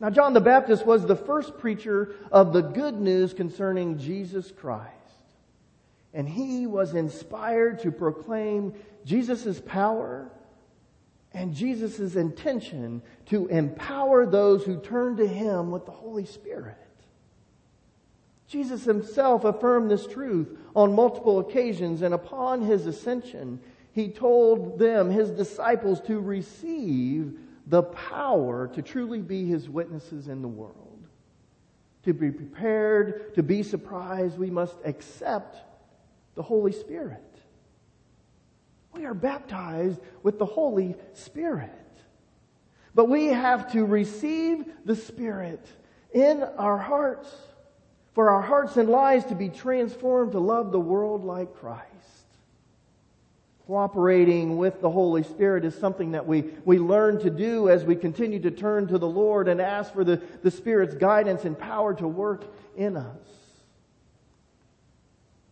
Now, 0.00 0.10
John 0.10 0.32
the 0.32 0.40
Baptist 0.40 0.86
was 0.86 1.06
the 1.06 1.16
first 1.16 1.58
preacher 1.58 2.14
of 2.32 2.52
the 2.52 2.62
good 2.62 3.00
news 3.00 3.32
concerning 3.32 3.98
Jesus 3.98 4.52
Christ. 4.52 4.94
And 6.14 6.28
he 6.28 6.66
was 6.66 6.94
inspired 6.94 7.80
to 7.80 7.92
proclaim 7.92 8.74
Jesus' 9.04 9.60
power 9.60 10.30
and 11.32 11.54
Jesus' 11.54 12.16
intention 12.16 13.02
to 13.26 13.46
empower 13.48 14.24
those 14.24 14.64
who 14.64 14.80
turn 14.80 15.16
to 15.18 15.26
him 15.26 15.70
with 15.70 15.84
the 15.84 15.92
Holy 15.92 16.24
Spirit. 16.24 16.78
Jesus 18.48 18.84
himself 18.84 19.44
affirmed 19.44 19.90
this 19.90 20.06
truth 20.06 20.48
on 20.74 20.94
multiple 20.94 21.38
occasions, 21.38 22.00
and 22.00 22.14
upon 22.14 22.62
his 22.62 22.86
ascension, 22.86 23.60
he 23.92 24.08
told 24.08 24.78
them, 24.78 25.10
his 25.10 25.30
disciples, 25.30 26.00
to 26.02 26.18
receive 26.18 27.38
the 27.66 27.82
power 27.82 28.68
to 28.68 28.80
truly 28.80 29.20
be 29.20 29.44
his 29.44 29.68
witnesses 29.68 30.28
in 30.28 30.40
the 30.40 30.48
world. 30.48 31.06
To 32.04 32.14
be 32.14 32.30
prepared, 32.30 33.34
to 33.34 33.42
be 33.42 33.62
surprised, 33.62 34.38
we 34.38 34.50
must 34.50 34.76
accept 34.82 35.58
the 36.34 36.42
Holy 36.42 36.72
Spirit. 36.72 37.22
We 38.94 39.04
are 39.04 39.14
baptized 39.14 40.00
with 40.22 40.38
the 40.38 40.46
Holy 40.46 40.96
Spirit. 41.12 41.70
But 42.94 43.10
we 43.10 43.26
have 43.26 43.70
to 43.72 43.84
receive 43.84 44.64
the 44.86 44.96
Spirit 44.96 45.66
in 46.14 46.42
our 46.42 46.78
hearts 46.78 47.28
for 48.18 48.30
our 48.30 48.42
hearts 48.42 48.76
and 48.76 48.88
lives 48.88 49.26
to 49.26 49.36
be 49.36 49.48
transformed 49.48 50.32
to 50.32 50.40
love 50.40 50.72
the 50.72 50.80
world 50.80 51.24
like 51.24 51.54
Christ. 51.54 51.84
Cooperating 53.64 54.56
with 54.56 54.80
the 54.80 54.90
Holy 54.90 55.22
Spirit 55.22 55.64
is 55.64 55.72
something 55.76 56.10
that 56.10 56.26
we, 56.26 56.42
we 56.64 56.80
learn 56.80 57.20
to 57.20 57.30
do 57.30 57.68
as 57.68 57.84
we 57.84 57.94
continue 57.94 58.40
to 58.40 58.50
turn 58.50 58.88
to 58.88 58.98
the 58.98 59.06
Lord 59.06 59.46
and 59.46 59.60
ask 59.60 59.92
for 59.92 60.02
the, 60.02 60.20
the 60.42 60.50
Spirit's 60.50 60.96
guidance 60.96 61.44
and 61.44 61.56
power 61.56 61.94
to 61.94 62.08
work 62.08 62.52
in 62.76 62.96
us. 62.96 63.28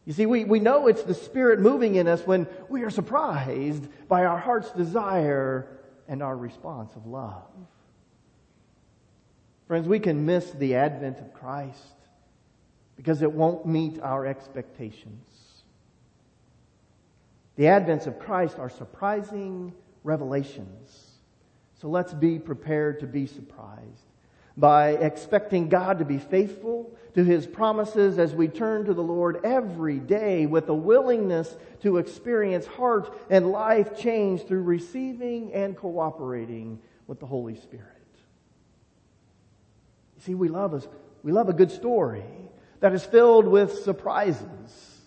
You 0.05 0.13
see, 0.13 0.27
we, 0.27 0.43
we 0.43 0.59
know 0.59 0.89
it's 0.89 1.05
the 1.05 1.15
Spirit 1.15 1.61
moving 1.61 1.95
in 1.95 2.09
us 2.09 2.27
when 2.27 2.49
we 2.69 2.83
are 2.83 2.91
surprised 2.91 3.87
by 4.09 4.25
our 4.25 4.39
heart's 4.39 4.73
desire 4.73 5.69
and 6.09 6.21
our 6.21 6.37
response 6.37 6.97
of 6.97 7.07
love. 7.07 7.47
Friends, 9.69 9.87
we 9.87 10.01
can 10.01 10.27
miss 10.27 10.51
the 10.51 10.75
advent 10.75 11.21
of 11.21 11.33
Christ 11.33 11.96
because 12.97 13.23
it 13.23 13.31
won't 13.31 13.67
meet 13.67 14.01
our 14.01 14.27
expectations. 14.27 15.27
The 17.57 17.65
advents 17.65 18.07
of 18.07 18.19
Christ 18.19 18.59
are 18.59 18.71
surprising 18.71 19.73
revelations. 20.05 21.13
So 21.81 21.89
let's 21.89 22.15
be 22.15 22.39
prepared 22.39 23.01
to 23.01 23.07
be 23.07 23.27
surprised 23.27 24.07
by 24.57 24.91
expecting 24.91 25.69
God 25.69 25.99
to 25.99 26.05
be 26.05 26.19
faithful 26.19 26.97
to 27.15 27.25
His 27.25 27.47
promises 27.47 28.19
as 28.19 28.35
we 28.35 28.49
turn 28.49 28.87
to 28.87 28.95
the 28.95 29.03
Lord 29.03 29.41
every 29.45 29.99
day 29.99 30.47
with 30.47 30.69
a 30.69 30.75
willingness 30.75 31.55
to 31.83 31.99
experience 31.99 32.67
heart 32.67 33.15
and 33.29 33.51
life 33.51 33.99
change 33.99 34.47
through 34.47 34.63
receiving 34.63 35.53
and 35.53 35.77
cooperating 35.77 36.79
with 37.07 37.21
the 37.21 37.27
Holy 37.27 37.57
Spirit. 37.57 37.87
You 40.17 40.23
see, 40.23 40.35
we 40.35 40.49
love 40.49 40.73
a, 40.73 40.83
we 41.23 41.33
love 41.33 41.51
a 41.51 41.55
good 41.55 41.71
story 41.71 42.25
that 42.81 42.93
is 42.93 43.05
filled 43.05 43.47
with 43.47 43.83
surprises. 43.83 45.01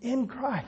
In 0.00 0.26
Christ. 0.26 0.66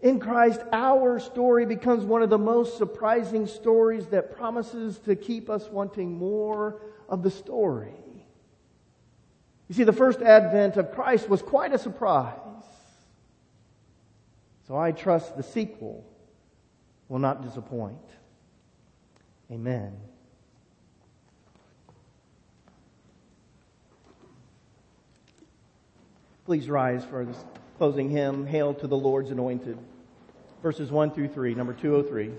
In 0.00 0.20
Christ, 0.20 0.60
our 0.72 1.18
story 1.18 1.66
becomes 1.66 2.04
one 2.04 2.22
of 2.22 2.30
the 2.30 2.38
most 2.38 2.78
surprising 2.78 3.46
stories 3.46 4.06
that 4.08 4.36
promises 4.36 4.98
to 5.00 5.16
keep 5.16 5.50
us 5.50 5.68
wanting 5.68 6.16
more 6.16 6.80
of 7.08 7.22
the 7.22 7.30
story. 7.30 7.94
You 9.68 9.74
see, 9.74 9.84
the 9.84 9.92
first 9.92 10.22
advent 10.22 10.76
of 10.76 10.92
Christ 10.92 11.28
was 11.28 11.42
quite 11.42 11.72
a 11.72 11.78
surprise. 11.78 12.34
So 14.68 14.76
I 14.76 14.92
trust 14.92 15.36
the 15.36 15.42
sequel 15.42 16.04
will 17.08 17.18
not 17.18 17.42
disappoint. 17.42 17.98
Amen. 19.50 19.96
Please 26.46 26.70
rise 26.70 27.04
for 27.04 27.24
this 27.24 27.44
closing 27.76 28.08
hymn, 28.08 28.46
Hail 28.46 28.72
to 28.74 28.86
the 28.86 28.96
Lord's 28.96 29.32
Anointed. 29.32 29.76
Verses 30.62 30.92
1 30.92 31.10
through 31.10 31.26
3, 31.26 31.56
number 31.56 31.72
203. 31.72 32.30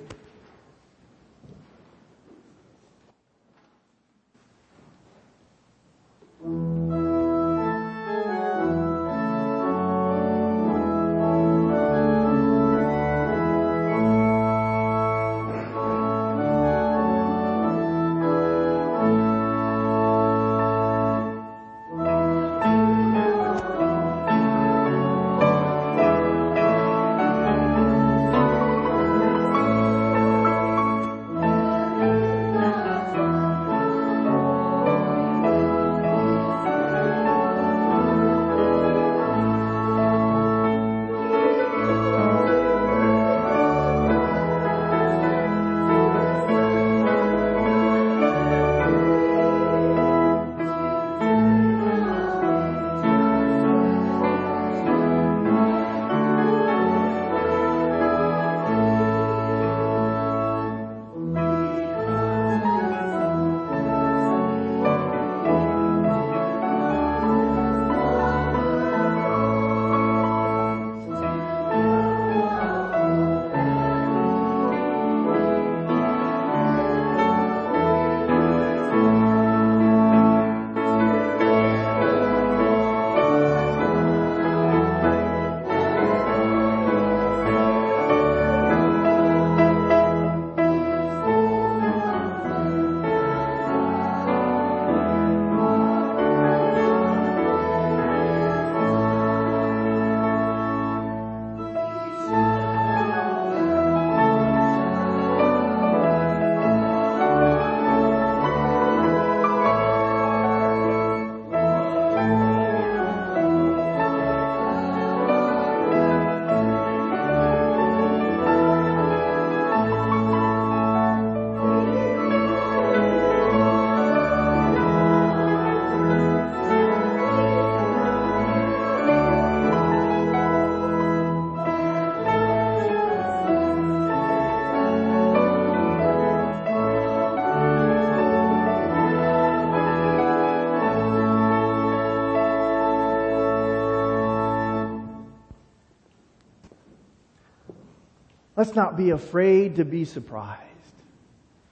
Let's 148.68 148.76
not 148.76 148.98
be 148.98 149.12
afraid 149.12 149.78
to 149.78 149.86
be 149.86 150.04
surprised. 150.04 150.62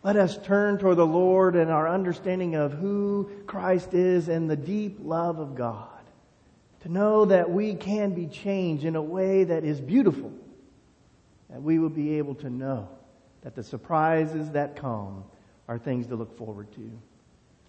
Let 0.01 0.15
us 0.15 0.37
turn 0.37 0.77
toward 0.77 0.95
the 0.95 1.05
Lord 1.05 1.57
and 1.57 1.69
our 1.69 1.89
understanding 1.89 2.55
of 2.55 2.71
who 2.71 3.29
Christ 3.47 3.93
is 3.93 4.29
and 4.29 4.49
the 4.49 4.55
deep 4.55 4.99
love 5.01 5.39
of 5.39 5.55
God. 5.55 5.89
To 6.83 6.89
know 6.89 7.25
that 7.25 7.51
we 7.51 7.75
can 7.75 8.13
be 8.13 8.27
changed 8.27 8.85
in 8.85 8.95
a 8.95 9.01
way 9.01 9.43
that 9.43 9.65
is 9.65 9.81
beautiful. 9.81 10.31
And 11.49 11.65
we 11.65 11.79
will 11.79 11.89
be 11.89 12.17
able 12.17 12.35
to 12.35 12.49
know 12.49 12.87
that 13.41 13.55
the 13.55 13.63
surprises 13.63 14.51
that 14.51 14.77
come 14.77 15.25
are 15.67 15.77
things 15.77 16.07
to 16.07 16.15
look 16.15 16.37
forward 16.37 16.71
to. 16.75 16.91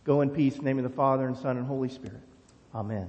Go 0.04 0.20
in 0.20 0.30
peace 0.30 0.52
in 0.52 0.60
the 0.60 0.66
name 0.66 0.78
of 0.78 0.84
the 0.84 0.90
Father 0.90 1.26
and 1.26 1.36
Son 1.36 1.56
and 1.56 1.66
Holy 1.66 1.88
Spirit. 1.88 2.22
Amen. 2.72 3.08